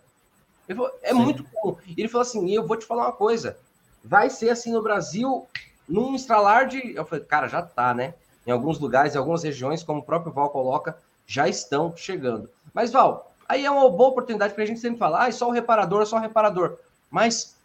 Ele 0.68 0.78
falou, 0.78 0.92
é 1.02 1.14
Sim. 1.14 1.20
muito 1.20 1.44
comum. 1.44 1.78
E 1.86 2.00
ele 2.00 2.08
falou 2.08 2.22
assim: 2.22 2.46
e 2.48 2.56
eu 2.56 2.66
vou 2.66 2.78
te 2.78 2.86
falar 2.86 3.04
uma 3.04 3.12
coisa. 3.12 3.58
Vai 4.04 4.30
ser 4.30 4.50
assim 4.50 4.72
no 4.72 4.82
Brasil, 4.82 5.48
num 5.88 6.16
estralar 6.16 6.68
de. 6.68 6.96
Eu 6.96 7.06
falei, 7.06 7.26
cara, 7.26 7.48
já 7.48 7.62
tá, 7.62 7.94
né? 7.94 8.14
em 8.50 8.52
alguns 8.52 8.80
lugares, 8.80 9.14
em 9.14 9.18
algumas 9.18 9.44
regiões, 9.44 9.84
como 9.84 10.00
o 10.00 10.04
próprio 10.04 10.34
Val 10.34 10.50
coloca, 10.50 10.98
já 11.28 11.48
estão 11.48 11.96
chegando. 11.96 12.50
Mas, 12.74 12.92
Val, 12.92 13.32
aí 13.48 13.64
é 13.64 13.70
uma 13.70 13.88
boa 13.90 14.10
oportunidade 14.10 14.56
para 14.56 14.64
a 14.64 14.66
gente 14.66 14.80
sempre 14.80 14.98
falar, 14.98 15.28
ah, 15.28 15.32
só 15.32 15.48
o 15.48 15.52
reparador, 15.52 16.06
só 16.08 16.18
o 16.18 16.20
reparador. 16.20 16.78
Mas 17.10 17.56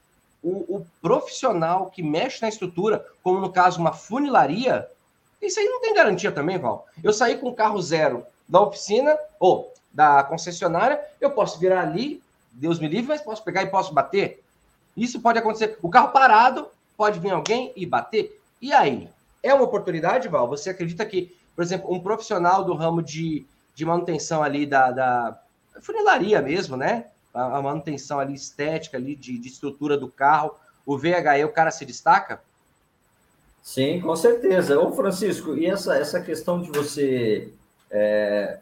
o, 0.42 0.76
o, 0.76 0.86
profissional 1.00 1.86
que 1.86 2.02
mexe 2.02 2.42
na 2.42 2.48
estrutura, 2.48 3.04
como 3.22 3.40
no 3.40 3.52
caso 3.52 3.80
uma 3.80 3.92
funilaria, 3.92 4.88
isso 5.40 5.60
aí 5.60 5.66
não 5.66 5.80
tem 5.80 5.94
garantia 5.94 6.32
também, 6.32 6.58
Val. 6.58 6.86
Eu 7.02 7.12
saí 7.12 7.36
com 7.36 7.54
carro 7.54 7.80
zero 7.80 8.26
da 8.48 8.60
oficina, 8.60 9.16
ou 9.38 9.72
da 9.92 10.22
concessionária, 10.22 11.00
eu 11.20 11.30
posso 11.30 11.58
virar 11.58 11.82
ali, 11.82 12.22
Deus 12.52 12.78
me 12.78 12.88
livre, 12.88 13.08
mas 13.08 13.20
posso 13.20 13.42
pegar 13.42 13.62
e 13.62 13.66
posso 13.66 13.92
bater. 13.92 14.42
Isso 14.96 15.20
pode 15.20 15.38
acontecer. 15.38 15.78
O 15.82 15.88
carro 15.88 16.08
parado, 16.08 16.68
pode 16.96 17.18
vir 17.18 17.32
alguém 17.32 17.72
e 17.74 17.84
bater. 17.84 18.40
E 18.60 18.72
aí? 18.72 19.08
é 19.44 19.52
uma 19.52 19.64
oportunidade, 19.64 20.26
Val? 20.26 20.48
Você 20.48 20.70
acredita 20.70 21.04
que, 21.04 21.36
por 21.54 21.62
exemplo, 21.62 21.92
um 21.92 22.00
profissional 22.00 22.64
do 22.64 22.72
ramo 22.72 23.02
de, 23.02 23.46
de 23.74 23.84
manutenção 23.84 24.42
ali 24.42 24.64
da, 24.64 24.90
da 24.90 25.38
funilaria 25.82 26.40
mesmo, 26.40 26.74
né? 26.74 27.04
A, 27.34 27.60
manutenção 27.60 28.20
ali 28.20 28.34
estética 28.34 28.96
ali 28.96 29.16
de, 29.16 29.36
de 29.38 29.48
estrutura 29.48 29.98
do 29.98 30.08
carro, 30.08 30.54
o 30.86 30.96
VHE, 30.96 31.44
o 31.44 31.52
cara 31.52 31.70
se 31.70 31.84
destaca? 31.84 32.40
Sim, 33.62 34.00
com 34.00 34.14
certeza. 34.14 34.78
Ô, 34.78 34.92
Francisco, 34.92 35.56
e 35.56 35.66
essa, 35.66 35.96
essa 35.96 36.20
questão 36.20 36.62
de 36.62 36.70
você 36.70 37.52
é, 37.90 38.58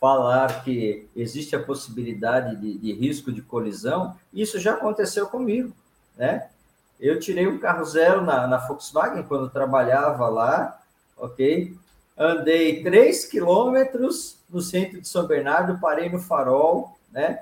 falar 0.00 0.62
que 0.62 1.08
existe 1.16 1.56
a 1.56 1.62
possibilidade 1.62 2.56
de, 2.56 2.78
de 2.78 2.92
risco 2.92 3.32
de 3.32 3.42
colisão, 3.42 4.16
isso 4.32 4.58
já 4.58 4.74
aconteceu 4.74 5.26
comigo, 5.26 5.74
né? 6.16 6.48
Eu 6.98 7.18
tirei 7.20 7.46
um 7.46 7.58
carro 7.58 7.84
zero 7.84 8.22
na, 8.22 8.46
na 8.46 8.56
Volkswagen 8.56 9.22
quando 9.24 9.50
trabalhava 9.50 10.28
lá, 10.28 10.80
ok? 11.16 11.76
Andei 12.16 12.82
3 12.82 13.26
quilômetros 13.26 14.38
no 14.48 14.62
centro 14.62 15.00
de 15.00 15.08
São 15.08 15.26
Bernardo, 15.26 15.78
parei 15.78 16.08
no 16.08 16.18
farol, 16.18 16.96
né? 17.12 17.40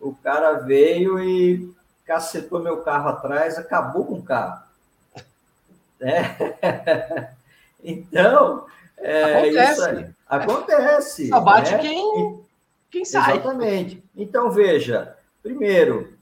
O 0.00 0.14
cara 0.14 0.54
veio 0.58 1.20
e 1.20 1.72
cacetou 2.04 2.60
meu 2.60 2.78
carro 2.78 3.08
atrás, 3.08 3.58
acabou 3.58 4.04
com 4.04 4.14
o 4.14 4.22
carro. 4.22 4.62
É. 6.00 7.36
Então, 7.80 8.66
é, 8.98 9.38
acontece. 9.38 10.14
acontece. 10.28 11.28
Só 11.28 11.40
bate 11.40 11.70
né? 11.72 11.78
quem, 11.78 12.40
quem 12.90 13.04
sai. 13.04 13.34
Exatamente. 13.34 14.02
Então, 14.16 14.50
veja, 14.50 15.16
primeiro, 15.42 16.12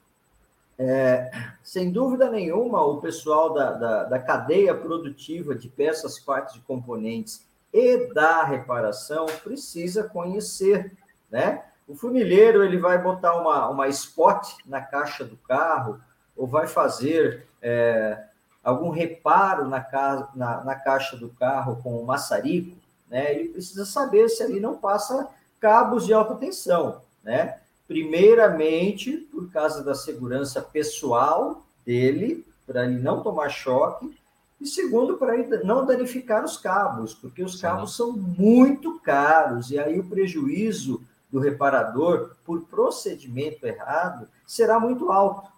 é, 0.78 1.30
sem 1.62 1.90
dúvida 1.90 2.30
nenhuma, 2.30 2.82
o 2.82 3.00
pessoal 3.00 3.54
da, 3.54 3.72
da, 3.72 4.04
da, 4.04 4.18
cadeia 4.18 4.74
produtiva 4.74 5.54
de 5.54 5.68
peças, 5.68 6.18
partes 6.18 6.56
e 6.56 6.60
componentes 6.60 7.46
e 7.72 8.12
da 8.12 8.44
reparação 8.44 9.26
precisa 9.42 10.04
conhecer, 10.04 10.92
né? 11.30 11.64
O 11.86 11.94
funileiro 11.94 12.64
ele 12.64 12.78
vai 12.78 13.00
botar 13.00 13.36
uma, 13.36 13.68
uma 13.68 13.88
spot 13.88 14.54
na 14.66 14.80
caixa 14.80 15.24
do 15.24 15.36
carro 15.36 16.00
ou 16.36 16.46
vai 16.46 16.66
fazer 16.66 17.46
é, 17.62 18.24
algum 18.62 18.90
reparo 18.90 19.68
na, 19.68 19.80
casa, 19.80 20.28
na, 20.34 20.64
na 20.64 20.74
caixa 20.74 21.16
do 21.16 21.28
carro 21.30 21.80
com 21.82 22.00
um 22.00 22.04
maçarico, 22.04 22.76
né? 23.08 23.34
Ele 23.34 23.48
precisa 23.50 23.84
saber 23.84 24.28
se 24.28 24.42
ali 24.42 24.58
não 24.58 24.76
passa 24.76 25.28
cabos 25.60 26.04
de 26.04 26.12
alta 26.12 26.34
tensão, 26.34 27.00
né? 27.22 27.60
primeiramente 27.86 29.12
por 29.30 29.50
causa 29.50 29.82
da 29.82 29.94
segurança 29.94 30.60
pessoal 30.60 31.64
dele, 31.84 32.44
para 32.66 32.84
ele 32.84 33.00
não 33.00 33.22
tomar 33.22 33.48
choque, 33.48 34.16
e 34.60 34.66
segundo, 34.66 35.16
para 35.16 35.36
ele 35.36 35.58
não 35.58 35.84
danificar 35.84 36.44
os 36.44 36.56
cabos, 36.56 37.14
porque 37.14 37.42
os 37.42 37.60
cabos 37.60 37.94
são 37.94 38.12
muito 38.12 38.98
caros, 39.00 39.70
e 39.70 39.78
aí 39.78 40.00
o 40.00 40.08
prejuízo 40.08 41.02
do 41.30 41.38
reparador 41.38 42.36
por 42.44 42.62
procedimento 42.62 43.66
errado 43.66 44.28
será 44.46 44.78
muito 44.78 45.10
alto. 45.10 45.50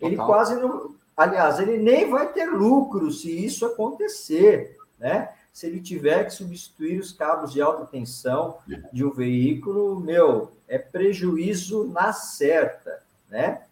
Ele 0.00 0.16
quase 0.16 0.56
não. 0.56 0.94
Aliás, 1.16 1.58
ele 1.58 1.78
nem 1.78 2.10
vai 2.10 2.32
ter 2.32 2.46
lucro 2.46 3.10
se 3.10 3.30
isso 3.44 3.64
acontecer, 3.64 4.76
né? 4.98 5.30
Se 5.52 5.66
ele 5.66 5.80
tiver 5.80 6.24
que 6.24 6.30
substituir 6.30 7.00
os 7.00 7.12
cabos 7.12 7.52
de 7.52 7.62
alta 7.62 7.86
tensão 7.86 8.58
de 8.92 9.02
um 9.02 9.10
veículo, 9.10 9.98
meu, 9.98 10.52
é 10.68 10.78
prejuízo 10.78 11.84
na 11.84 12.12
certa, 12.12 13.02
né? 13.30 13.62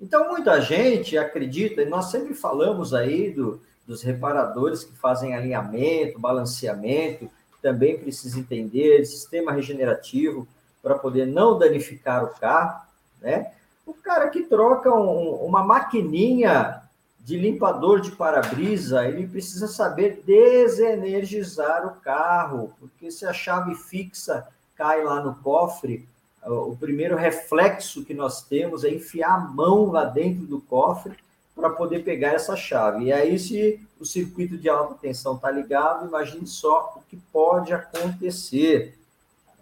Então, 0.00 0.28
muita 0.28 0.60
gente 0.60 1.16
acredita, 1.18 1.82
e 1.82 1.86
nós 1.86 2.06
sempre 2.06 2.34
falamos 2.34 2.94
aí 2.94 3.30
do, 3.30 3.60
dos 3.86 4.02
reparadores 4.02 4.84
que 4.84 4.96
fazem 4.96 5.34
alinhamento, 5.34 6.18
balanceamento, 6.18 7.30
também 7.66 7.98
precisa 7.98 8.38
entender 8.38 9.04
sistema 9.04 9.50
regenerativo 9.50 10.46
para 10.80 10.94
poder 10.94 11.26
não 11.26 11.58
danificar 11.58 12.22
o 12.22 12.28
carro, 12.28 12.80
né? 13.20 13.50
O 13.84 13.92
cara 13.92 14.30
que 14.30 14.44
troca 14.44 14.94
um, 14.94 15.44
uma 15.44 15.64
maquininha 15.64 16.80
de 17.18 17.36
limpador 17.36 18.00
de 18.00 18.12
para-brisa, 18.12 19.04
ele 19.08 19.26
precisa 19.26 19.66
saber 19.66 20.22
desenergizar 20.24 21.84
o 21.88 22.00
carro, 22.00 22.72
porque 22.78 23.10
se 23.10 23.26
a 23.26 23.32
chave 23.32 23.74
fixa 23.74 24.46
cai 24.76 25.02
lá 25.02 25.20
no 25.20 25.34
cofre, 25.34 26.08
o 26.44 26.76
primeiro 26.76 27.16
reflexo 27.16 28.04
que 28.04 28.14
nós 28.14 28.44
temos 28.44 28.84
é 28.84 28.90
enfiar 28.90 29.34
a 29.34 29.40
mão 29.40 29.86
lá 29.86 30.04
dentro 30.04 30.46
do 30.46 30.60
cofre 30.60 31.16
para 31.56 31.70
poder 31.70 32.04
pegar 32.04 32.34
essa 32.34 32.54
chave. 32.54 33.06
E 33.06 33.12
aí, 33.12 33.38
se 33.38 33.80
o 33.98 34.04
circuito 34.04 34.58
de 34.58 34.68
alta 34.68 34.94
tensão 35.00 35.36
está 35.36 35.50
ligado, 35.50 36.06
imagine 36.06 36.46
só 36.46 36.94
o 36.96 37.00
que 37.08 37.16
pode 37.32 37.72
acontecer, 37.72 38.96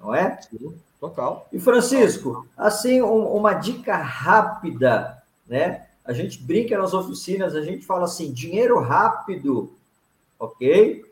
não 0.00 0.12
é? 0.12 0.40
Sim, 0.42 0.74
total. 1.00 1.48
E 1.52 1.60
Francisco, 1.60 2.46
assim, 2.56 3.00
um, 3.00 3.24
uma 3.28 3.54
dica 3.54 3.96
rápida, 3.96 5.22
né? 5.46 5.86
A 6.04 6.12
gente 6.12 6.42
brinca 6.42 6.76
nas 6.76 6.92
oficinas, 6.92 7.54
a 7.54 7.62
gente 7.62 7.86
fala 7.86 8.04
assim, 8.04 8.32
dinheiro 8.32 8.78
rápido, 8.80 9.72
ok? 10.38 11.04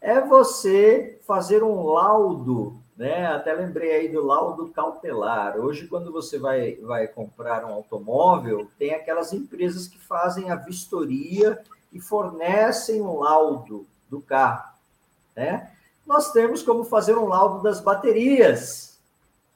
É 0.00 0.20
você 0.20 1.18
fazer 1.26 1.62
um 1.62 1.86
laudo 1.86 2.76
né? 2.96 3.26
Até 3.26 3.52
lembrei 3.52 3.92
aí 3.92 4.08
do 4.08 4.24
laudo 4.24 4.68
cautelar. 4.68 5.58
Hoje, 5.58 5.86
quando 5.86 6.12
você 6.12 6.38
vai, 6.38 6.76
vai 6.76 7.06
comprar 7.08 7.64
um 7.64 7.72
automóvel, 7.72 8.68
tem 8.78 8.94
aquelas 8.94 9.32
empresas 9.32 9.88
que 9.88 9.98
fazem 9.98 10.50
a 10.50 10.56
vistoria 10.56 11.58
e 11.92 12.00
fornecem 12.00 13.00
um 13.00 13.18
laudo 13.18 13.86
do 14.08 14.20
carro, 14.20 14.72
né? 15.34 15.70
Nós 16.06 16.32
temos 16.32 16.62
como 16.62 16.84
fazer 16.84 17.16
um 17.16 17.26
laudo 17.26 17.62
das 17.62 17.80
baterias, 17.80 18.98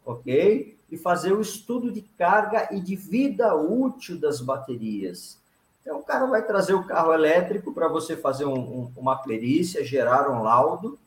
ok? 0.05 0.77
E 0.91 0.97
fazer 0.97 1.33
o 1.33 1.41
estudo 1.41 1.93
de 1.93 2.01
carga 2.01 2.69
e 2.71 2.81
de 2.81 2.97
vida 2.97 3.55
útil 3.55 4.19
das 4.19 4.41
baterias. 4.41 5.39
Então, 5.83 5.99
o 5.99 6.03
cara 6.03 6.27
vai 6.27 6.43
trazer 6.43 6.73
o 6.75 6.85
carro 6.85 7.13
elétrico 7.13 7.73
para 7.73 7.89
você 7.89 8.17
fazer 8.17 8.47
um, 8.47 8.59
um, 8.59 8.93
uma 8.97 9.17
perícia, 9.17 9.85
gerar 9.85 10.31
um 10.31 10.43
laudo, 10.43 10.99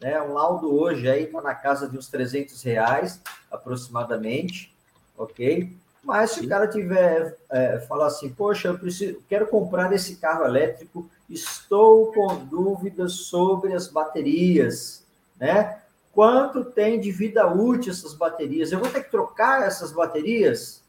né? 0.00 0.20
Um 0.22 0.32
laudo 0.32 0.74
hoje 0.74 1.08
aí 1.08 1.24
está 1.24 1.40
na 1.40 1.54
casa 1.54 1.88
de 1.88 1.96
uns 1.96 2.08
300 2.08 2.62
reais, 2.62 3.20
aproximadamente, 3.50 4.74
ok? 5.16 5.76
Mas 6.02 6.30
se 6.32 6.40
o 6.40 6.48
cara 6.48 6.66
tiver, 6.66 7.36
é, 7.50 7.78
falar 7.80 8.06
assim, 8.06 8.30
poxa, 8.30 8.68
eu 8.68 8.78
preciso, 8.78 9.22
quero 9.28 9.46
comprar 9.46 9.92
esse 9.92 10.16
carro 10.16 10.44
elétrico, 10.44 11.08
estou 11.28 12.12
com 12.12 12.44
dúvidas 12.46 13.12
sobre 13.12 13.74
as 13.74 13.86
baterias, 13.88 15.04
né? 15.38 15.78
Quanto 16.12 16.64
tem 16.64 16.98
de 16.98 17.12
vida 17.12 17.46
útil 17.46 17.92
essas 17.92 18.14
baterias? 18.14 18.72
Eu 18.72 18.80
vou 18.80 18.88
ter 18.88 19.04
que 19.04 19.10
trocar 19.10 19.62
essas 19.62 19.92
baterias, 19.92 20.82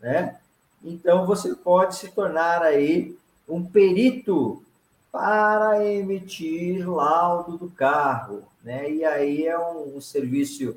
né? 0.00 0.38
Então 0.82 1.26
você 1.26 1.54
pode 1.54 1.96
se 1.96 2.08
tornar 2.08 2.62
aí 2.62 3.16
um 3.48 3.64
perito 3.64 4.62
para 5.14 5.86
emitir 5.86 6.90
laudo 6.90 7.56
do 7.56 7.70
carro, 7.70 8.42
né? 8.64 8.90
E 8.90 9.04
aí 9.04 9.46
é 9.46 9.56
um, 9.56 9.98
um 9.98 10.00
serviço 10.00 10.74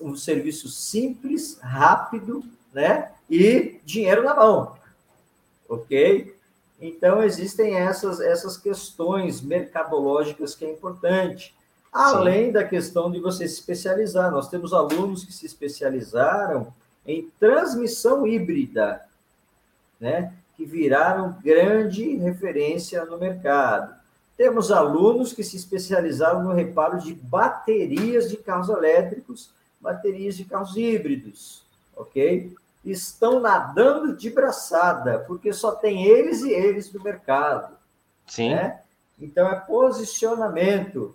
um 0.00 0.16
serviço 0.16 0.70
simples, 0.70 1.58
rápido, 1.60 2.42
né? 2.72 3.10
E 3.28 3.78
dinheiro 3.84 4.22
na 4.24 4.34
mão, 4.34 4.74
ok? 5.68 6.34
Então 6.80 7.22
existem 7.22 7.74
essas 7.74 8.20
essas 8.20 8.56
questões 8.56 9.42
mercadológicas 9.42 10.54
que 10.54 10.64
é 10.64 10.72
importante, 10.72 11.54
além 11.92 12.46
Sim. 12.46 12.52
da 12.52 12.64
questão 12.64 13.12
de 13.12 13.20
você 13.20 13.46
se 13.46 13.56
especializar. 13.56 14.30
Nós 14.30 14.48
temos 14.48 14.72
alunos 14.72 15.26
que 15.26 15.32
se 15.32 15.44
especializaram 15.44 16.72
em 17.06 17.30
transmissão 17.38 18.26
híbrida, 18.26 19.04
né? 20.00 20.32
Que 20.56 20.64
viraram 20.64 21.36
grande 21.42 22.16
referência 22.16 23.04
no 23.04 23.18
mercado. 23.18 23.94
Temos 24.36 24.70
alunos 24.70 25.32
que 25.32 25.44
se 25.44 25.56
especializaram 25.56 26.42
no 26.42 26.52
reparo 26.52 26.98
de 26.98 27.14
baterias 27.14 28.30
de 28.30 28.36
carros 28.36 28.68
elétricos, 28.68 29.50
baterias 29.80 30.36
de 30.36 30.44
carros 30.44 30.76
híbridos, 30.76 31.62
ok? 31.96 32.52
Estão 32.84 33.40
nadando 33.40 34.16
de 34.16 34.30
braçada, 34.30 35.20
porque 35.20 35.52
só 35.52 35.72
tem 35.72 36.04
eles 36.04 36.42
e 36.42 36.50
eles 36.50 36.92
no 36.92 37.02
mercado. 37.02 37.76
Sim. 38.26 38.50
Né? 38.50 38.80
Então 39.18 39.48
é 39.48 39.54
posicionamento. 39.54 41.14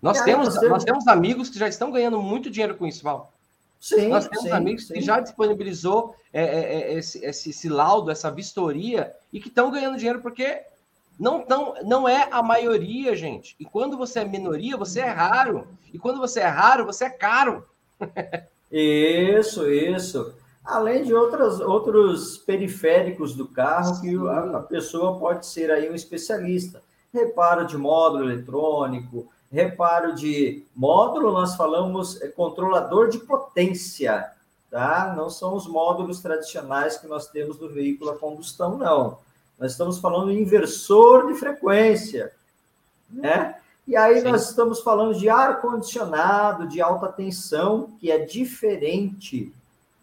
Nós, 0.00 0.20
temos, 0.22 0.46
nós, 0.46 0.54
temos... 0.54 0.70
nós 0.70 0.84
temos 0.84 1.08
amigos 1.08 1.50
que 1.50 1.58
já 1.58 1.68
estão 1.68 1.90
ganhando 1.90 2.22
muito 2.22 2.50
dinheiro 2.50 2.76
com 2.76 2.86
isso, 2.86 3.02
Val. 3.02 3.32
Sim, 3.80 4.08
Nós 4.08 4.26
temos 4.26 4.44
sim, 4.44 4.50
amigos 4.50 4.86
sim. 4.86 4.94
que 4.94 5.00
já 5.00 5.20
disponibilizou 5.20 6.14
é, 6.32 6.42
é, 6.42 6.74
é, 6.74 6.94
esse, 6.94 7.24
esse, 7.24 7.50
esse, 7.50 7.68
laudo, 7.68 8.10
essa 8.10 8.30
vistoria, 8.30 9.14
e 9.32 9.40
que 9.40 9.48
estão 9.48 9.70
ganhando 9.70 9.96
dinheiro 9.96 10.20
porque 10.20 10.62
não, 11.18 11.42
tão, 11.42 11.74
não 11.84 12.08
é 12.08 12.28
a 12.30 12.42
maioria, 12.42 13.14
gente. 13.14 13.56
E 13.58 13.64
quando 13.64 13.96
você 13.96 14.20
é 14.20 14.24
minoria, 14.24 14.76
você 14.76 15.00
é 15.00 15.08
raro. 15.08 15.66
E 15.92 15.98
quando 15.98 16.18
você 16.18 16.40
é 16.40 16.46
raro, 16.46 16.86
você 16.86 17.04
é 17.04 17.10
caro. 17.10 17.64
isso, 18.70 19.68
isso. 19.70 20.34
Além 20.64 21.02
de 21.02 21.14
outras, 21.14 21.60
outros 21.60 22.36
periféricos 22.38 23.34
do 23.34 23.48
carro 23.48 24.00
que 24.00 24.14
a, 24.28 24.58
a 24.58 24.60
pessoa 24.60 25.18
pode 25.18 25.46
ser 25.46 25.70
aí 25.70 25.90
um 25.90 25.94
especialista. 25.94 26.82
Reparo 27.12 27.66
de 27.66 27.76
módulo 27.76 28.24
eletrônico, 28.24 29.28
reparo 29.50 30.14
de 30.14 30.64
módulo, 30.74 31.32
nós 31.32 31.56
falamos 31.56 32.20
é, 32.20 32.28
controlador 32.28 33.08
de 33.08 33.18
potência, 33.18 34.30
tá? 34.70 35.14
Não 35.16 35.30
são 35.30 35.54
os 35.54 35.66
módulos 35.66 36.20
tradicionais 36.20 36.98
que 36.98 37.06
nós 37.06 37.28
temos 37.28 37.58
no 37.58 37.68
veículo 37.68 38.10
a 38.10 38.18
combustão, 38.18 38.76
não. 38.76 39.18
Nós 39.58 39.72
estamos 39.72 39.98
falando 39.98 40.30
de 40.30 40.40
inversor 40.40 41.26
de 41.26 41.34
frequência, 41.34 42.32
né? 43.10 43.56
E 43.86 43.96
aí 43.96 44.20
Sim. 44.20 44.30
nós 44.30 44.50
estamos 44.50 44.80
falando 44.80 45.18
de 45.18 45.30
ar-condicionado 45.30 46.68
de 46.68 46.80
alta 46.80 47.08
tensão, 47.08 47.90
que 47.98 48.10
é 48.10 48.18
diferente 48.18 49.50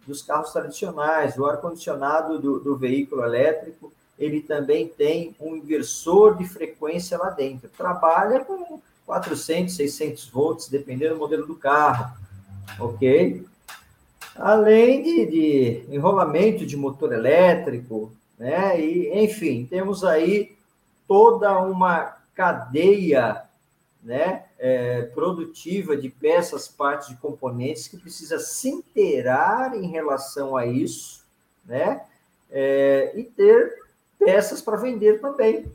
dos 0.07 0.23
carros 0.23 0.51
tradicionais. 0.51 1.37
O 1.37 1.45
ar-condicionado 1.45 2.39
do, 2.39 2.59
do 2.59 2.75
veículo 2.75 3.23
elétrico, 3.23 3.93
ele 4.17 4.41
também 4.41 4.87
tem 4.87 5.35
um 5.39 5.55
inversor 5.55 6.35
de 6.35 6.47
frequência 6.47 7.15
lá 7.15 7.29
dentro. 7.29 7.69
Trabalha 7.77 8.43
com 8.43 8.81
400, 9.05 9.75
600 9.75 10.27
volts, 10.29 10.67
dependendo 10.67 11.13
do 11.13 11.19
modelo 11.19 11.45
do 11.45 11.55
carro, 11.55 12.15
ok? 12.79 13.45
Além 14.35 15.03
de, 15.03 15.25
de 15.27 15.95
enrolamento 15.95 16.65
de 16.65 16.75
motor 16.75 17.13
elétrico, 17.13 18.11
né? 18.37 18.79
E, 18.79 19.23
enfim, 19.23 19.65
temos 19.65 20.03
aí 20.03 20.55
toda 21.07 21.57
uma 21.61 22.17
cadeia 22.33 23.43
né, 24.03 24.43
é, 24.59 25.03
produtiva 25.03 25.95
de 25.95 26.09
peças, 26.09 26.67
partes 26.67 27.09
e 27.09 27.15
componentes 27.15 27.87
que 27.87 27.97
precisa 27.97 28.37
se 28.39 28.69
inteirar 28.69 29.75
em 29.75 29.87
relação 29.87 30.55
a 30.55 30.65
isso, 30.65 31.23
né? 31.65 32.01
É, 32.51 33.11
e 33.15 33.23
ter 33.23 33.73
peças 34.19 34.61
para 34.61 34.77
vender 34.77 35.19
também, 35.19 35.65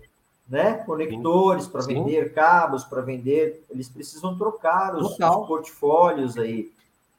né? 0.51 0.75
Conectores 0.85 1.69
para 1.69 1.83
vender, 1.83 2.35
cabos 2.35 2.83
para 2.83 3.01
vender, 3.01 3.65
eles 3.71 3.89
precisam 3.89 4.37
trocar 4.37 4.97
os, 4.97 5.13
os, 5.13 5.47
portfólios 5.47 6.37
aí, 6.37 6.73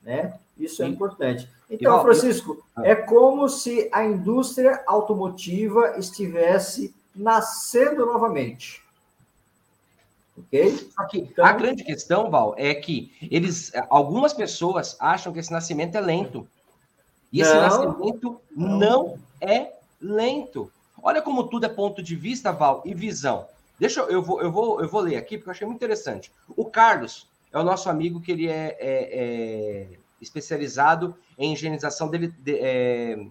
né? 0.04 0.38
Isso 0.58 0.84
é 0.84 0.86
Sim. 0.86 0.92
é 0.92 0.94
importante. 0.94 1.50
Então, 1.70 2.02
Francisco, 2.02 2.62
ah. 2.76 2.86
é 2.86 2.94
como 2.94 3.48
se 3.48 3.90
a 3.94 4.04
indústria 4.04 4.84
automotiva 4.86 5.98
estivesse 5.98 6.94
nascendo 7.16 8.06
novamente. 8.06 8.84
Ok? 10.38 10.90
Então... 11.14 11.46
A 11.46 11.54
grande 11.54 11.84
questão, 11.86 12.30
Val, 12.30 12.54
é 12.58 12.76
que 12.76 13.14
eles, 13.32 13.72
algumas 13.90 14.34
pessoas 14.34 14.98
acham 15.00 15.32
que 15.32 15.40
esse 15.40 15.52
nascimento 15.52 15.96
é 15.96 16.02
lento. 16.02 16.46
E 17.32 17.42
esse 17.42 17.54
não, 17.54 17.62
nascimento 17.62 18.42
não. 18.52 18.78
não 18.78 19.20
é 19.40 19.72
lento. 20.02 20.70
Olha 21.04 21.22
como 21.22 21.48
tudo 21.48 21.66
é 21.66 21.70
ponto 21.70 22.02
de 22.02 22.16
vista, 22.16 22.52
Val, 22.52 22.82
e 22.86 22.94
visão. 22.94 23.48
Deixa 23.80 24.02
eu, 24.02 24.10
eu 24.10 24.22
vou, 24.22 24.42
eu 24.42 24.52
vou, 24.52 24.82
eu 24.82 24.88
vou 24.88 25.02
ler 25.02 25.16
aqui 25.16 25.38
porque 25.38 25.50
eu 25.50 25.52
achei 25.52 25.66
muito 25.66 25.80
interessante. 25.80 26.32
O 26.50 26.66
Carlos 26.66 27.28
é 27.52 27.58
o 27.58 27.64
nosso 27.64 27.90
amigo 27.90 28.22
que 28.22 28.32
ele 28.32 28.48
é, 28.48 28.78
é, 28.80 29.20
é 29.20 29.88
especializado 30.22 31.16
em 31.38 31.54
higienização 31.54 32.10
de, 32.10 32.28
de, 32.28 32.60
é, 32.60 33.26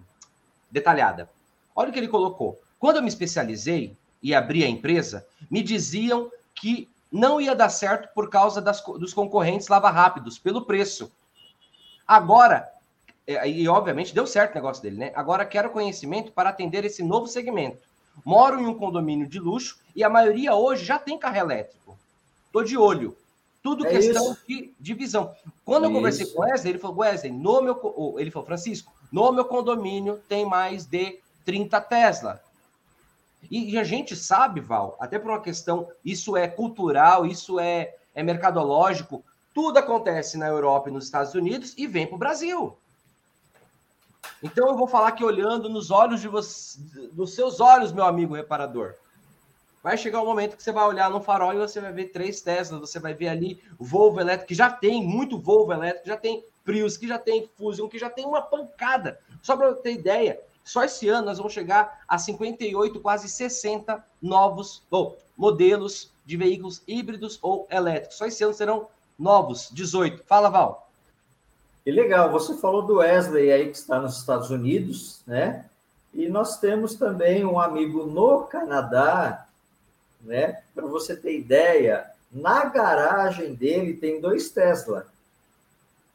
detalhada. 0.69 1.29
Olha 1.75 1.89
o 1.89 1.93
que 1.93 1.99
ele 1.99 2.07
colocou. 2.07 2.61
Quando 2.77 2.97
eu 2.97 3.01
me 3.01 3.07
especializei 3.07 3.95
e 4.21 4.35
abri 4.35 4.63
a 4.63 4.69
empresa, 4.69 5.25
me 5.49 5.63
diziam 5.63 6.29
que 6.53 6.89
não 7.11 7.39
ia 7.39 7.55
dar 7.55 7.69
certo 7.69 8.13
por 8.13 8.29
causa 8.29 8.61
das, 8.61 8.81
dos 8.81 9.13
concorrentes 9.13 9.67
lava 9.67 9.89
rápidos, 9.89 10.37
pelo 10.37 10.65
preço. 10.65 11.11
Agora, 12.07 12.69
e 13.47 13.67
obviamente 13.67 14.13
deu 14.13 14.25
certo 14.25 14.51
o 14.51 14.55
negócio 14.55 14.81
dele, 14.81 14.97
né? 14.97 15.11
Agora 15.15 15.45
quero 15.45 15.69
conhecimento 15.69 16.31
para 16.31 16.49
atender 16.49 16.85
esse 16.85 17.03
novo 17.03 17.27
segmento. 17.27 17.77
Moro 18.25 18.59
em 18.59 18.65
um 18.65 18.73
condomínio 18.73 19.27
de 19.27 19.39
luxo 19.39 19.79
e 19.95 20.03
a 20.03 20.09
maioria 20.09 20.55
hoje 20.55 20.85
já 20.85 20.99
tem 20.99 21.17
carro 21.17 21.37
elétrico. 21.37 21.97
Tô 22.51 22.63
de 22.63 22.77
olho. 22.77 23.15
Tudo 23.63 23.85
é 23.85 23.89
questão 23.89 24.35
de 24.47 24.73
divisão. 24.79 25.33
Quando 25.63 25.85
eu 25.85 25.91
conversei 25.91 26.25
com 26.25 26.39
o 26.39 26.41
Wesley, 26.43 26.71
ele 26.71 26.79
falou, 26.79 26.97
Wesley, 26.97 27.31
no 27.31 27.61
meu, 27.61 28.15
ele 28.17 28.31
falou, 28.31 28.45
Francisco, 28.45 28.91
no 29.11 29.31
meu 29.31 29.45
condomínio 29.45 30.19
tem 30.27 30.45
mais 30.45 30.85
de 30.85 31.19
30 31.45 31.79
Tesla. 31.81 32.41
E, 33.49 33.77
a 33.77 33.83
gente 33.83 34.15
sabe, 34.15 34.61
Val, 34.61 34.95
até 34.99 35.19
por 35.19 35.29
uma 35.29 35.41
questão, 35.41 35.87
isso 36.05 36.37
é 36.37 36.47
cultural, 36.47 37.25
isso 37.25 37.59
é, 37.59 37.95
é 38.15 38.23
mercadológico, 38.23 39.23
tudo 39.53 39.77
acontece 39.77 40.37
na 40.37 40.47
Europa 40.47 40.89
e 40.89 40.93
nos 40.93 41.05
Estados 41.05 41.33
Unidos 41.33 41.73
e 41.77 41.85
vem 41.85 42.07
para 42.07 42.15
o 42.15 42.19
Brasil. 42.19 42.77
Então 44.43 44.67
eu 44.67 44.75
vou 44.75 44.87
falar 44.87 45.11
que 45.11 45.23
olhando 45.23 45.69
nos 45.69 45.91
olhos 45.91 46.19
de 46.19 46.27
você, 46.27 46.79
nos 47.13 47.35
seus 47.35 47.59
olhos, 47.59 47.91
meu 47.91 48.05
amigo 48.05 48.35
reparador. 48.35 48.95
Vai 49.83 49.97
chegar 49.97 50.21
um 50.21 50.25
momento 50.25 50.55
que 50.55 50.63
você 50.63 50.71
vai 50.71 50.87
olhar 50.87 51.09
no 51.09 51.21
farol 51.21 51.53
e 51.53 51.57
você 51.57 51.79
vai 51.79 51.91
ver 51.91 52.05
três 52.05 52.41
Teslas, 52.41 52.79
você 52.79 52.99
vai 52.99 53.13
ver 53.13 53.29
ali 53.29 53.61
o 53.79 53.85
Volvo 53.85 54.19
elétrico, 54.19 54.47
que 54.47 54.55
já 54.55 54.69
tem 54.69 55.03
muito 55.03 55.39
Volvo 55.39 55.73
elétrico, 55.73 56.07
já 56.07 56.17
tem 56.17 56.43
Prius, 56.63 56.97
que 56.97 57.07
já 57.07 57.17
tem 57.17 57.49
Fusion, 57.57 57.87
que 57.87 57.97
já 57.97 58.09
tem 58.09 58.25
uma 58.25 58.41
pancada. 58.41 59.19
Só 59.41 59.57
para 59.57 59.73
ter 59.73 59.93
ideia, 59.93 60.39
só 60.63 60.83
esse 60.83 61.09
ano 61.09 61.25
nós 61.25 61.37
vamos 61.37 61.53
chegar 61.53 62.03
a 62.07 62.17
58, 62.17 62.99
quase 62.99 63.27
60 63.27 64.03
novos 64.21 64.83
modelos 65.35 66.11
de 66.25 66.37
veículos 66.37 66.83
híbridos 66.87 67.39
ou 67.41 67.67
elétricos. 67.69 68.17
Só 68.17 68.25
esse 68.25 68.43
ano 68.43 68.53
serão 68.53 68.87
novos, 69.17 69.69
18. 69.71 70.23
Fala, 70.25 70.49
Val. 70.49 70.90
Que 71.83 71.91
legal, 71.91 72.31
você 72.31 72.55
falou 72.57 72.83
do 72.83 72.97
Wesley 72.97 73.51
aí 73.51 73.69
que 73.69 73.77
está 73.77 73.99
nos 73.99 74.17
Estados 74.17 74.49
Unidos, 74.49 75.21
né? 75.25 75.65
E 76.13 76.29
nós 76.29 76.59
temos 76.59 76.95
também 76.95 77.45
um 77.45 77.59
amigo 77.59 78.05
no 78.05 78.43
Canadá 78.43 79.47
né? 80.23 80.61
Para 80.73 80.85
você 80.85 81.13
ter 81.15 81.37
ideia, 81.37 82.09
na 82.31 82.65
garagem 82.65 83.53
dele 83.53 83.93
tem 83.93 84.19
dois 84.21 84.49
Tesla, 84.49 85.05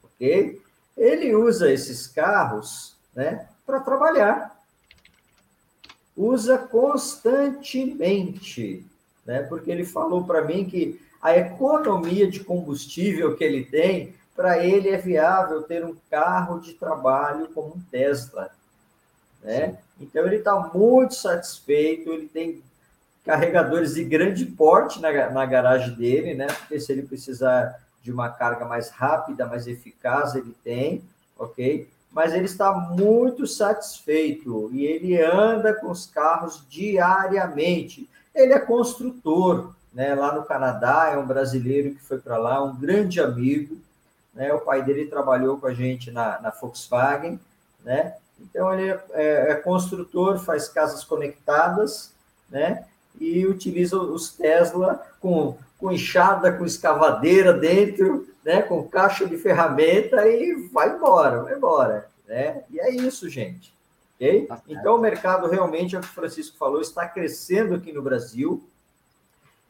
ok? 0.02 0.60
Ele 0.96 1.34
usa 1.34 1.70
esses 1.70 2.06
carros, 2.06 2.96
né, 3.14 3.46
para 3.66 3.80
trabalhar. 3.80 4.56
Usa 6.16 6.56
constantemente, 6.56 8.82
né? 9.26 9.42
Porque 9.42 9.70
ele 9.70 9.84
falou 9.84 10.24
para 10.24 10.42
mim 10.42 10.64
que 10.64 10.98
a 11.20 11.36
economia 11.36 12.30
de 12.30 12.42
combustível 12.42 13.36
que 13.36 13.44
ele 13.44 13.62
tem, 13.64 14.14
para 14.36 14.64
ele 14.64 14.90
é 14.90 14.98
viável 14.98 15.62
ter 15.62 15.84
um 15.84 15.96
carro 16.10 16.60
de 16.60 16.74
trabalho 16.74 17.48
como 17.54 17.74
um 17.74 17.80
Tesla, 17.90 18.50
né? 19.42 19.78
Então 19.98 20.26
ele 20.26 20.36
está 20.36 20.54
muito 20.74 21.14
satisfeito, 21.14 22.10
ele 22.10 22.28
tem 22.28 22.62
carregadores 23.24 23.94
de 23.94 24.04
grande 24.04 24.44
porte 24.44 25.00
na, 25.00 25.30
na 25.30 25.46
garagem 25.46 25.94
dele, 25.94 26.34
né? 26.34 26.46
Porque 26.46 26.78
se 26.78 26.92
ele 26.92 27.02
precisar 27.02 27.80
de 28.02 28.12
uma 28.12 28.28
carga 28.28 28.64
mais 28.64 28.90
rápida, 28.90 29.46
mais 29.46 29.66
eficaz, 29.66 30.34
ele 30.34 30.54
tem, 30.62 31.02
ok? 31.36 31.88
Mas 32.12 32.32
ele 32.32 32.44
está 32.44 32.72
muito 32.72 33.46
satisfeito 33.46 34.70
e 34.72 34.86
ele 34.86 35.20
anda 35.20 35.74
com 35.74 35.90
os 35.90 36.06
carros 36.06 36.64
diariamente. 36.68 38.08
Ele 38.34 38.52
é 38.52 38.60
construtor, 38.60 39.74
né? 39.92 40.14
Lá 40.14 40.34
no 40.34 40.44
Canadá, 40.44 41.10
é 41.12 41.16
um 41.16 41.26
brasileiro 41.26 41.94
que 41.94 42.02
foi 42.02 42.18
para 42.18 42.36
lá, 42.36 42.62
um 42.62 42.76
grande 42.76 43.20
amigo, 43.20 43.76
né? 44.36 44.52
O 44.52 44.60
pai 44.60 44.84
dele 44.84 45.06
trabalhou 45.06 45.58
com 45.58 45.66
a 45.66 45.74
gente 45.74 46.12
na, 46.12 46.40
na 46.40 46.50
Volkswagen, 46.50 47.40
né? 47.84 48.14
Então 48.38 48.72
ele 48.72 48.90
é, 48.90 49.04
é, 49.14 49.50
é 49.50 49.54
construtor, 49.56 50.38
faz 50.38 50.68
casas 50.68 51.02
conectadas, 51.02 52.12
né? 52.48 52.84
e 53.20 53.46
utiliza 53.46 53.98
os 53.98 54.30
Tesla 54.30 55.02
com, 55.20 55.56
com 55.78 55.92
enxada, 55.92 56.52
com 56.52 56.64
escavadeira 56.64 57.52
dentro, 57.52 58.28
né, 58.44 58.62
com 58.62 58.86
caixa 58.86 59.26
de 59.26 59.36
ferramenta 59.36 60.26
e 60.28 60.54
vai 60.72 60.94
embora, 60.94 61.42
vai 61.42 61.54
embora. 61.54 62.08
Né? 62.26 62.62
E 62.70 62.80
é 62.80 62.90
isso, 62.90 63.28
gente. 63.28 63.74
Okay? 64.16 64.46
Tá 64.46 64.60
então, 64.68 64.96
o 64.96 65.00
mercado 65.00 65.48
realmente, 65.48 65.94
é 65.94 65.98
o 65.98 66.02
que 66.02 66.08
o 66.08 66.12
Francisco 66.12 66.56
falou, 66.56 66.80
está 66.80 67.06
crescendo 67.06 67.74
aqui 67.74 67.92
no 67.92 68.02
Brasil. 68.02 68.62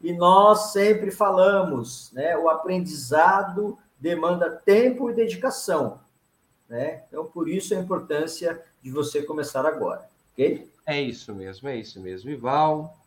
E 0.01 0.13
nós 0.13 0.71
sempre 0.71 1.09
falamos, 1.09 2.11
né? 2.13 2.37
O 2.37 2.47
aprendizado 2.49 3.77
demanda 3.99 4.49
tempo 4.49 5.09
e 5.09 5.13
dedicação. 5.13 5.99
Né? 6.69 7.03
Então, 7.07 7.25
por 7.25 7.47
isso 7.47 7.73
a 7.73 7.79
importância 7.79 8.61
de 8.81 8.91
você 8.91 9.21
começar 9.23 9.65
agora. 9.65 10.07
Ok? 10.33 10.69
É 10.85 11.01
isso 11.01 11.33
mesmo, 11.33 11.67
é 11.67 11.75
isso 11.75 11.99
mesmo. 11.99 12.29
Ival, 12.29 12.97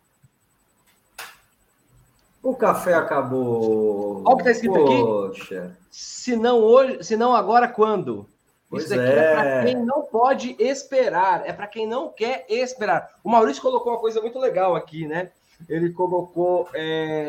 o 2.43 2.55
café 2.55 2.95
acabou. 2.95 4.23
Olha 4.25 4.35
o 4.35 4.37
que 4.37 4.43
está 4.43 4.51
escrito 4.51 4.75
Poxa. 4.75 5.65
aqui. 5.65 5.73
Se 5.91 6.37
não 6.37 6.59
hoje, 6.61 7.05
se 7.05 7.17
não 7.17 7.35
agora, 7.35 7.69
quando? 7.69 8.27
Pois 8.69 8.85
Isso 8.85 8.95
aqui 8.95 9.03
é, 9.03 9.17
é 9.17 9.35
para 9.35 9.65
quem 9.65 9.77
não 9.85 10.03
pode 10.03 10.57
esperar, 10.59 11.47
é 11.47 11.53
para 11.53 11.67
quem 11.67 11.87
não 11.87 12.09
quer 12.09 12.47
esperar. 12.49 13.11
O 13.23 13.29
Maurício 13.29 13.61
colocou 13.61 13.93
uma 13.93 13.99
coisa 13.99 14.21
muito 14.21 14.39
legal 14.39 14.77
aqui, 14.77 15.07
né? 15.07 15.33
Ele 15.69 15.91
colocou. 15.91 16.69
É, 16.73 17.27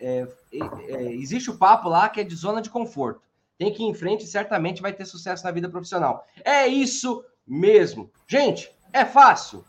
é, 0.00 0.26
é, 0.52 1.12
existe 1.12 1.50
o 1.50 1.56
papo 1.56 1.88
lá 1.88 2.08
que 2.08 2.20
é 2.20 2.24
de 2.24 2.34
zona 2.34 2.62
de 2.62 2.70
conforto. 2.70 3.20
Tem 3.58 3.72
que 3.72 3.82
ir 3.82 3.86
em 3.86 3.94
frente 3.94 4.24
e 4.24 4.28
certamente 4.28 4.80
vai 4.80 4.92
ter 4.92 5.04
sucesso 5.04 5.44
na 5.44 5.50
vida 5.50 5.68
profissional. 5.68 6.26
É 6.44 6.66
isso 6.66 7.24
mesmo. 7.46 8.10
Gente, 8.26 8.72
é 8.92 9.04
fácil? 9.04 9.64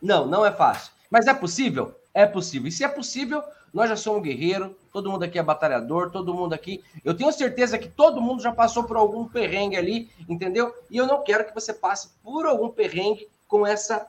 Não, 0.00 0.26
não 0.26 0.44
é 0.44 0.52
fácil. 0.52 0.92
Mas 1.10 1.26
é 1.26 1.32
possível? 1.32 1.94
É 2.12 2.26
possível. 2.26 2.68
E 2.68 2.72
se 2.72 2.84
é 2.84 2.88
possível, 2.88 3.42
nós 3.72 3.88
já 3.88 3.96
somos 3.96 4.22
guerreiro, 4.22 4.76
todo 4.92 5.10
mundo 5.10 5.24
aqui 5.24 5.38
é 5.38 5.42
batalhador, 5.42 6.10
todo 6.10 6.34
mundo 6.34 6.52
aqui. 6.52 6.84
Eu 7.04 7.14
tenho 7.14 7.32
certeza 7.32 7.78
que 7.78 7.88
todo 7.88 8.20
mundo 8.20 8.42
já 8.42 8.52
passou 8.52 8.84
por 8.84 8.96
algum 8.96 9.26
perrengue 9.26 9.76
ali, 9.76 10.10
entendeu? 10.28 10.74
E 10.90 10.96
eu 10.96 11.06
não 11.06 11.24
quero 11.24 11.44
que 11.44 11.54
você 11.54 11.72
passe 11.72 12.10
por 12.22 12.46
algum 12.46 12.68
perrengue 12.68 13.26
com 13.48 13.66
essa 13.66 14.06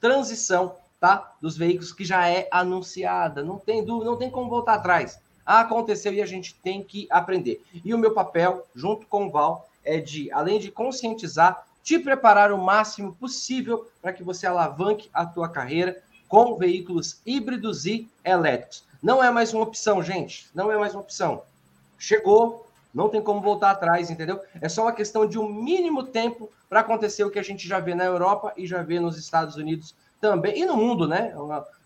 transição, 0.00 0.74
tá? 1.00 1.34
Dos 1.40 1.56
veículos 1.56 1.92
que 1.92 2.04
já 2.04 2.28
é 2.28 2.48
anunciada. 2.50 3.42
Não 3.42 3.58
tem 3.58 3.84
dúvida, 3.84 4.10
não 4.10 4.18
tem 4.18 4.30
como 4.30 4.48
voltar 4.48 4.74
atrás. 4.74 5.20
Aconteceu 5.44 6.12
e 6.12 6.20
a 6.20 6.26
gente 6.26 6.54
tem 6.56 6.82
que 6.82 7.06
aprender. 7.10 7.64
E 7.84 7.94
o 7.94 7.98
meu 7.98 8.12
papel, 8.12 8.66
junto 8.74 9.06
com 9.06 9.26
o 9.26 9.30
Val, 9.30 9.68
é 9.84 10.00
de, 10.00 10.30
além 10.32 10.58
de 10.58 10.70
conscientizar, 10.70 11.64
te 11.82 11.98
preparar 11.98 12.50
o 12.50 12.58
máximo 12.58 13.14
possível 13.14 13.88
para 14.02 14.12
que 14.12 14.24
você 14.24 14.46
alavanque 14.46 15.08
a 15.14 15.24
tua 15.24 15.48
carreira 15.48 16.02
com 16.26 16.56
veículos 16.56 17.20
híbridos 17.24 17.86
e 17.86 18.08
elétricos. 18.24 18.84
Não 19.00 19.22
é 19.22 19.30
mais 19.30 19.54
uma 19.54 19.62
opção, 19.62 20.02
gente. 20.02 20.48
Não 20.52 20.72
é 20.72 20.76
mais 20.76 20.94
uma 20.94 21.02
opção. 21.02 21.42
Chegou, 21.96 22.66
não 22.92 23.08
tem 23.08 23.22
como 23.22 23.40
voltar 23.40 23.70
atrás, 23.70 24.10
entendeu? 24.10 24.40
É 24.60 24.68
só 24.68 24.82
uma 24.82 24.92
questão 24.92 25.26
de 25.26 25.38
um 25.38 25.48
mínimo 25.48 26.02
tempo 26.02 26.50
para 26.68 26.80
acontecer 26.80 27.22
o 27.22 27.30
que 27.30 27.38
a 27.38 27.42
gente 27.42 27.68
já 27.68 27.78
vê 27.78 27.94
na 27.94 28.04
Europa 28.04 28.52
e 28.56 28.66
já 28.66 28.82
vê 28.82 28.98
nos 28.98 29.16
Estados 29.16 29.56
Unidos 29.56 29.94
também. 30.20 30.60
E 30.60 30.64
no 30.64 30.76
mundo, 30.76 31.06
né? 31.06 31.32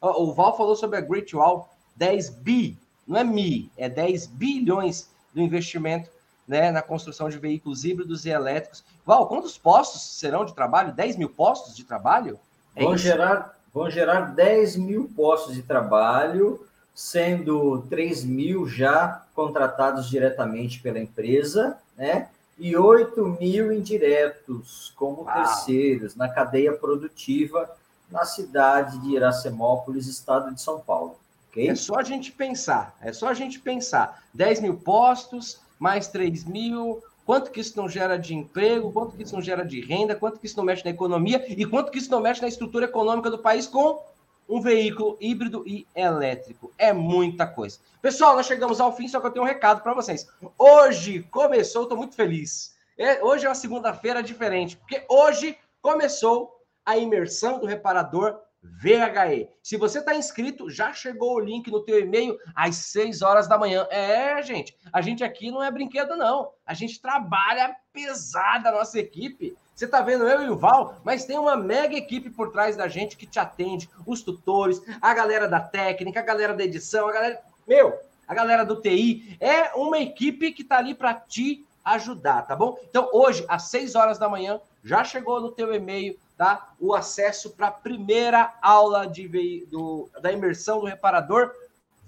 O 0.00 0.32
Val 0.32 0.56
falou 0.56 0.76
sobre 0.76 0.98
a 0.98 1.00
Great 1.00 1.34
Wall, 1.34 1.68
10 1.96 2.30
bi, 2.30 2.78
não 3.06 3.18
é 3.18 3.24
mi, 3.24 3.70
é 3.76 3.88
10 3.88 4.26
bilhões 4.26 5.10
do 5.34 5.40
investimento 5.40 6.10
né, 6.46 6.70
na 6.70 6.82
construção 6.82 7.28
de 7.28 7.38
veículos 7.38 7.84
híbridos 7.84 8.24
e 8.24 8.30
elétricos. 8.30 8.84
Val, 9.06 9.28
quantos 9.28 9.56
postos 9.56 10.02
serão 10.18 10.44
de 10.44 10.54
trabalho? 10.54 10.92
10 10.92 11.16
mil 11.16 11.28
postos 11.28 11.76
de 11.76 11.84
trabalho? 11.84 12.38
É 12.74 12.82
vão, 12.82 12.96
gerar, 12.96 13.56
vão 13.72 13.88
gerar 13.90 14.34
10 14.34 14.76
mil 14.76 15.10
postos 15.14 15.54
de 15.54 15.62
trabalho 15.62 16.66
sendo 16.92 17.82
3 17.88 18.24
mil 18.24 18.66
já 18.68 19.24
contratados 19.34 20.08
diretamente 20.08 20.80
pela 20.80 20.98
empresa, 20.98 21.78
né? 21.96 22.28
E 22.58 22.76
8 22.76 23.38
mil 23.40 23.72
indiretos 23.72 24.92
como 24.96 25.22
Uau. 25.22 25.34
terceiros 25.34 26.14
na 26.14 26.28
cadeia 26.28 26.72
produtiva 26.72 27.70
na 28.10 28.24
cidade 28.24 28.98
de 28.98 29.14
Iracemópolis, 29.14 30.06
estado 30.06 30.52
de 30.54 30.60
São 30.60 30.80
Paulo. 30.80 31.16
Okay? 31.50 31.68
É 31.68 31.74
só 31.74 31.96
a 31.96 32.02
gente 32.02 32.32
pensar, 32.32 32.96
é 33.00 33.12
só 33.12 33.28
a 33.28 33.34
gente 33.34 33.58
pensar. 33.58 34.22
10 34.34 34.60
mil 34.60 34.76
postos, 34.76 35.60
mais 35.78 36.08
3 36.08 36.44
mil, 36.44 37.02
quanto 37.24 37.50
que 37.50 37.60
isso 37.60 37.76
não 37.76 37.88
gera 37.88 38.16
de 38.18 38.34
emprego, 38.34 38.92
quanto 38.92 39.16
que 39.16 39.22
isso 39.22 39.34
não 39.34 39.42
gera 39.42 39.64
de 39.64 39.80
renda, 39.80 40.14
quanto 40.14 40.38
que 40.38 40.46
isso 40.46 40.56
não 40.56 40.64
mexe 40.64 40.84
na 40.84 40.90
economia 40.90 41.44
e 41.48 41.64
quanto 41.66 41.90
que 41.90 41.98
isso 41.98 42.10
não 42.10 42.20
mexe 42.20 42.42
na 42.42 42.48
estrutura 42.48 42.86
econômica 42.86 43.30
do 43.30 43.38
país 43.38 43.66
com 43.66 44.02
um 44.48 44.60
veículo 44.60 45.16
híbrido 45.20 45.62
e 45.64 45.86
elétrico. 45.94 46.72
É 46.76 46.92
muita 46.92 47.46
coisa. 47.46 47.78
Pessoal, 48.02 48.34
nós 48.34 48.46
chegamos 48.46 48.80
ao 48.80 48.94
fim, 48.96 49.06
só 49.06 49.20
que 49.20 49.26
eu 49.26 49.30
tenho 49.30 49.44
um 49.44 49.48
recado 49.48 49.80
para 49.80 49.94
vocês. 49.94 50.28
Hoje 50.58 51.22
começou, 51.30 51.84
estou 51.84 51.96
muito 51.96 52.16
feliz. 52.16 52.74
É, 52.98 53.22
hoje 53.22 53.46
é 53.46 53.48
uma 53.48 53.54
segunda-feira 53.54 54.22
diferente, 54.22 54.76
porque 54.76 55.04
hoje 55.08 55.56
começou 55.80 56.59
a 56.84 56.96
imersão 56.96 57.58
do 57.58 57.66
reparador 57.66 58.40
VHE. 58.62 59.48
Se 59.62 59.76
você 59.76 60.00
está 60.00 60.14
inscrito, 60.14 60.68
já 60.68 60.92
chegou 60.92 61.34
o 61.34 61.40
link 61.40 61.70
no 61.70 61.82
teu 61.82 61.98
e-mail 61.98 62.38
às 62.54 62.76
6 62.76 63.22
horas 63.22 63.48
da 63.48 63.58
manhã. 63.58 63.86
É, 63.90 64.42
gente, 64.42 64.76
a 64.92 65.00
gente 65.00 65.24
aqui 65.24 65.50
não 65.50 65.62
é 65.62 65.70
brinquedo, 65.70 66.14
não. 66.16 66.50
A 66.66 66.74
gente 66.74 67.00
trabalha 67.00 67.74
pesada 67.92 68.68
a 68.68 68.72
nossa 68.72 68.98
equipe. 68.98 69.56
Você 69.74 69.86
está 69.86 70.02
vendo 70.02 70.28
eu 70.28 70.42
e 70.42 70.50
o 70.50 70.58
Val, 70.58 71.00
mas 71.02 71.24
tem 71.24 71.38
uma 71.38 71.56
mega 71.56 71.96
equipe 71.96 72.28
por 72.28 72.52
trás 72.52 72.76
da 72.76 72.86
gente 72.86 73.16
que 73.16 73.26
te 73.26 73.38
atende, 73.38 73.88
os 74.06 74.22
tutores, 74.22 74.82
a 75.00 75.14
galera 75.14 75.48
da 75.48 75.60
técnica, 75.60 76.20
a 76.20 76.24
galera 76.24 76.52
da 76.54 76.64
edição, 76.64 77.08
a 77.08 77.12
galera. 77.12 77.40
Meu, 77.66 77.98
a 78.28 78.34
galera 78.34 78.64
do 78.64 78.80
TI. 78.80 79.36
É 79.40 79.74
uma 79.74 79.98
equipe 79.98 80.52
que 80.52 80.62
está 80.62 80.78
ali 80.78 80.94
para 80.94 81.14
te 81.14 81.66
ajudar, 81.84 82.42
tá 82.42 82.54
bom? 82.54 82.78
Então, 82.88 83.08
hoje, 83.12 83.44
às 83.48 83.64
6 83.64 83.94
horas 83.94 84.18
da 84.18 84.28
manhã, 84.28 84.60
já 84.84 85.02
chegou 85.02 85.40
no 85.40 85.50
teu 85.50 85.74
e-mail, 85.74 86.16
tá? 86.40 86.72
O 86.80 86.94
acesso 86.94 87.50
para 87.50 87.66
a 87.66 87.70
primeira 87.70 88.54
aula 88.62 89.06
de, 89.06 89.66
do, 89.70 90.08
da 90.22 90.32
imersão 90.32 90.80
do 90.80 90.86
reparador 90.86 91.52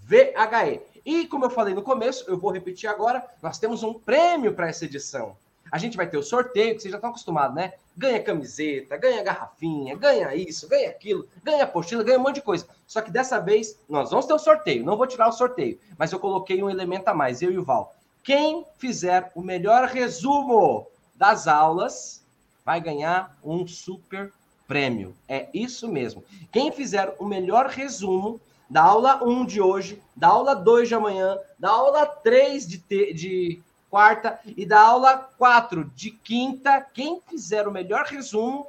VHE. 0.05 0.81
E 1.05 1.27
como 1.27 1.45
eu 1.45 1.51
falei 1.51 1.75
no 1.75 1.83
começo, 1.83 2.25
eu 2.27 2.39
vou 2.39 2.51
repetir 2.51 2.89
agora, 2.89 3.23
nós 3.43 3.59
temos 3.59 3.83
um 3.83 3.93
prêmio 3.93 4.55
para 4.55 4.71
essa 4.71 4.87
edição. 4.87 5.37
A 5.71 5.77
gente 5.77 5.99
vai 5.99 6.09
ter 6.09 6.17
o 6.17 6.23
sorteio, 6.23 6.75
que 6.75 6.81
vocês 6.81 6.91
já 6.91 6.97
estão 6.97 7.11
acostumados, 7.11 7.55
né? 7.55 7.75
Ganha 7.95 8.23
camiseta, 8.23 8.97
ganha 8.97 9.23
garrafinha, 9.23 9.95
ganha 9.97 10.35
isso, 10.35 10.67
ganha 10.67 10.89
aquilo, 10.89 11.29
ganha 11.45 11.65
apostila, 11.65 12.03
ganha 12.03 12.19
um 12.19 12.23
monte 12.23 12.37
de 12.37 12.43
coisa. 12.43 12.67
Só 12.87 13.03
que 13.03 13.11
dessa 13.11 13.39
vez 13.39 13.79
nós 13.87 14.09
vamos 14.09 14.25
ter 14.25 14.33
o 14.33 14.39
sorteio. 14.39 14.83
Não 14.83 14.97
vou 14.97 15.07
tirar 15.07 15.29
o 15.29 15.33
sorteio, 15.33 15.79
mas 15.99 16.11
eu 16.11 16.19
coloquei 16.19 16.63
um 16.63 16.71
elemento 16.71 17.07
a 17.07 17.13
mais, 17.13 17.43
eu 17.43 17.53
e 17.53 17.59
o 17.59 17.65
Val. 17.65 17.95
Quem 18.25 18.65
fizer 18.79 19.31
o 19.35 19.43
melhor 19.43 19.89
resumo 19.89 20.87
das 21.17 21.47
aulas 21.47 22.22
vai 22.65 22.81
ganhar 22.81 23.37
um 23.43 23.67
super 23.67 24.33
prêmio. 24.67 25.15
É 25.29 25.49
isso 25.53 25.89
mesmo. 25.89 26.25
Quem 26.51 26.73
fizer 26.73 27.15
o 27.19 27.25
melhor 27.25 27.67
resumo 27.67 28.41
da 28.71 28.83
aula 28.83 29.23
1 29.23 29.45
de 29.45 29.61
hoje, 29.61 30.03
da 30.17 30.29
aula 30.29 30.55
2 30.55 30.89
de 30.89 30.95
amanhã, 30.95 31.39
da 31.59 31.71
aula 31.71 32.07
3 32.07 32.67
de, 32.67 32.79
de 33.13 33.63
quarta 33.91 34.41
e 34.57 34.65
da 34.65 34.81
aula 34.81 35.29
4 35.37 35.85
de 35.95 36.11
quinta. 36.11 36.81
Quem 36.81 37.21
fizer 37.29 37.69
o 37.69 37.73
melhor 37.73 38.07
resumo 38.07 38.67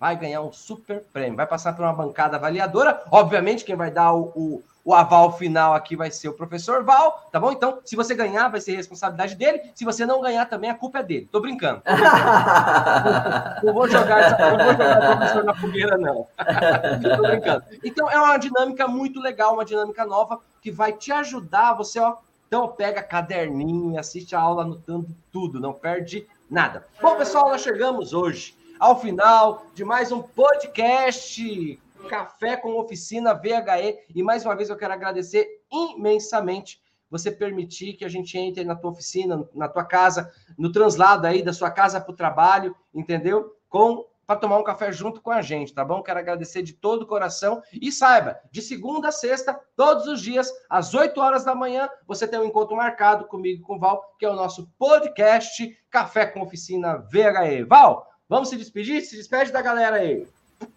vai 0.00 0.16
ganhar 0.16 0.42
um 0.42 0.52
super 0.52 1.04
prêmio. 1.12 1.36
Vai 1.36 1.46
passar 1.46 1.72
por 1.72 1.82
uma 1.84 1.92
bancada 1.92 2.36
avaliadora. 2.36 3.04
Obviamente, 3.10 3.64
quem 3.64 3.76
vai 3.76 3.92
dar 3.92 4.12
o, 4.12 4.32
o, 4.34 4.62
o, 4.84 4.94
aval 4.94 5.36
final 5.36 5.74
aqui 5.74 5.96
vai 5.96 6.10
ser 6.10 6.28
o 6.28 6.32
professor 6.32 6.84
Val, 6.84 7.28
tá 7.32 7.40
bom? 7.40 7.52
Então, 7.52 7.80
se 7.84 7.96
você 7.96 8.14
ganhar, 8.14 8.48
vai 8.48 8.60
ser 8.60 8.76
responsabilidade 8.76 9.34
dele. 9.34 9.60
Se 9.74 9.84
você 9.84 10.04
não 10.04 10.20
ganhar, 10.20 10.46
também 10.46 10.70
a 10.70 10.74
culpa 10.74 10.98
é 10.98 11.02
dele. 11.02 11.28
Tô 11.30 11.40
brincando. 11.40 11.82
não, 13.62 13.72
vou 13.72 13.88
jogar, 13.88 14.38
não 14.38 14.64
vou 14.64 14.72
jogar 14.72 14.98
o 14.98 15.16
professor 15.16 15.44
na 15.44 15.54
fogueira, 15.54 15.96
não. 15.96 16.26
Tô 17.16 17.22
brincando. 17.22 17.64
Então, 17.82 18.10
é 18.10 18.18
uma 18.18 18.36
dinâmica 18.36 18.86
muito 18.86 19.20
legal, 19.20 19.54
uma 19.54 19.64
dinâmica 19.64 20.04
nova 20.04 20.40
que 20.60 20.70
vai 20.70 20.92
te 20.92 21.12
ajudar 21.12 21.74
você, 21.74 22.00
ó, 22.00 22.16
então 22.46 22.68
pega 22.68 23.02
caderninho, 23.02 23.98
assiste 23.98 24.36
a 24.36 24.40
aula 24.40 24.62
anotando 24.62 25.08
tudo, 25.32 25.58
não 25.58 25.72
perde 25.72 26.26
nada. 26.48 26.86
Bom, 27.02 27.16
pessoal, 27.16 27.48
nós 27.48 27.62
chegamos 27.62 28.12
hoje 28.12 28.56
ao 28.78 29.00
final 29.00 29.66
de 29.74 29.84
mais 29.84 30.12
um 30.12 30.22
podcast 30.22 31.80
Café 32.04 32.56
com 32.56 32.78
Oficina 32.78 33.34
VHE 33.34 33.98
e 34.14 34.22
mais 34.22 34.44
uma 34.44 34.54
vez 34.54 34.68
eu 34.68 34.76
quero 34.76 34.92
agradecer 34.92 35.46
imensamente 35.72 36.82
você 37.10 37.30
permitir 37.30 37.94
que 37.94 38.04
a 38.04 38.08
gente 38.08 38.36
entre 38.36 38.64
na 38.64 38.74
tua 38.74 38.90
oficina, 38.90 39.48
na 39.54 39.68
tua 39.68 39.84
casa, 39.84 40.32
no 40.58 40.72
translado 40.72 41.26
aí 41.26 41.42
da 41.42 41.52
sua 41.52 41.70
casa 41.70 42.00
para 42.00 42.12
o 42.12 42.16
trabalho, 42.16 42.74
entendeu? 42.92 43.56
Com 43.68 44.04
para 44.26 44.40
tomar 44.40 44.58
um 44.58 44.64
café 44.64 44.90
junto 44.90 45.20
com 45.20 45.30
a 45.30 45.42
gente, 45.42 45.74
tá 45.74 45.84
bom? 45.84 46.02
Quero 46.02 46.18
agradecer 46.18 46.62
de 46.62 46.72
todo 46.72 47.02
o 47.02 47.06
coração 47.06 47.62
e 47.72 47.92
saiba, 47.92 48.40
de 48.50 48.62
segunda 48.62 49.08
a 49.08 49.12
sexta, 49.12 49.58
todos 49.76 50.06
os 50.06 50.20
dias, 50.20 50.50
às 50.68 50.94
8 50.94 51.20
horas 51.20 51.44
da 51.44 51.54
manhã, 51.54 51.90
você 52.06 52.26
tem 52.26 52.38
um 52.38 52.44
encontro 52.44 52.74
marcado 52.74 53.26
comigo 53.26 53.62
e 53.62 53.64
com 53.64 53.76
o 53.76 53.78
Val, 53.78 54.14
que 54.18 54.24
é 54.24 54.30
o 54.30 54.34
nosso 54.34 54.66
podcast 54.78 55.76
Café 55.90 56.24
com 56.24 56.40
Oficina 56.40 56.96
VHE. 56.96 57.64
Val, 57.64 58.10
vamos 58.26 58.48
se 58.48 58.56
despedir? 58.56 59.02
Se 59.02 59.14
despede 59.14 59.52
da 59.52 59.60
galera 59.60 59.96
aí. 59.96 60.26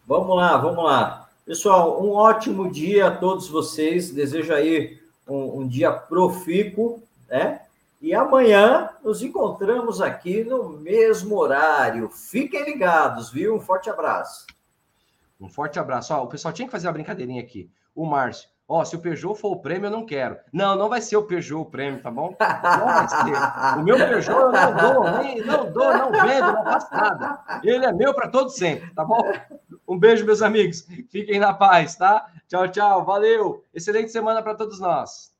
Vamos 0.05 0.35
lá, 0.35 0.57
vamos 0.57 0.83
lá. 0.83 1.27
Pessoal, 1.45 2.03
um 2.03 2.11
ótimo 2.11 2.71
dia 2.71 3.07
a 3.07 3.15
todos 3.15 3.47
vocês. 3.47 4.11
Desejo 4.11 4.53
aí 4.53 4.99
um, 5.27 5.61
um 5.61 5.67
dia 5.67 5.91
profícuo, 5.91 7.01
né? 7.29 7.61
E 8.01 8.13
amanhã 8.13 8.89
nos 9.03 9.23
encontramos 9.23 10.01
aqui 10.01 10.43
no 10.43 10.69
mesmo 10.69 11.35
horário. 11.37 12.09
Fiquem 12.09 12.63
ligados, 12.63 13.31
viu? 13.31 13.55
Um 13.55 13.59
forte 13.59 13.89
abraço. 13.89 14.45
Um 15.41 15.49
forte 15.49 15.79
abraço. 15.79 16.13
Ó, 16.13 16.23
o 16.23 16.27
pessoal 16.27 16.53
tinha 16.53 16.67
que 16.67 16.71
fazer 16.71 16.87
uma 16.87 16.93
brincadeirinha 16.93 17.41
aqui. 17.41 17.69
O 17.95 18.05
Márcio. 18.05 18.49
Ó, 18.69 18.83
se 18.83 18.97
o 18.97 18.99
Peugeot 18.99 19.39
for 19.39 19.53
o 19.53 19.59
prêmio, 19.59 19.87
eu 19.87 19.91
não 19.91 20.05
quero. 20.05 20.37
Não, 20.51 20.75
não 20.75 20.89
vai 20.89 20.99
ser 20.99 21.15
o 21.15 21.23
Peugeot 21.23 21.61
o 21.61 21.65
prêmio, 21.65 22.01
tá 22.01 22.11
bom? 22.11 22.35
Não 22.37 22.85
vai 22.85 23.07
ser. 23.07 23.79
O 23.79 23.83
meu 23.83 23.95
Peugeot 23.95 24.37
eu 24.37 24.51
não 24.51 24.75
dou, 24.75 25.11
nem, 25.21 25.41
não 25.45 25.71
dou, 25.71 25.93
não 25.93 26.11
vendo, 26.11 26.51
não 26.51 26.63
faço 26.65 26.93
nada. 26.93 27.61
Ele 27.63 27.85
é 27.85 27.93
meu 27.93 28.13
para 28.13 28.27
todo 28.27 28.49
sempre, 28.49 28.93
tá 28.93 29.05
bom? 29.05 29.21
Um 29.87 29.97
beijo, 29.97 30.25
meus 30.25 30.41
amigos. 30.41 30.85
Fiquem 31.09 31.39
na 31.39 31.53
paz, 31.53 31.95
tá? 31.95 32.29
Tchau, 32.47 32.67
tchau. 32.67 33.05
Valeu. 33.05 33.63
Excelente 33.73 34.11
semana 34.11 34.43
para 34.43 34.55
todos 34.55 34.79
nós. 34.79 35.36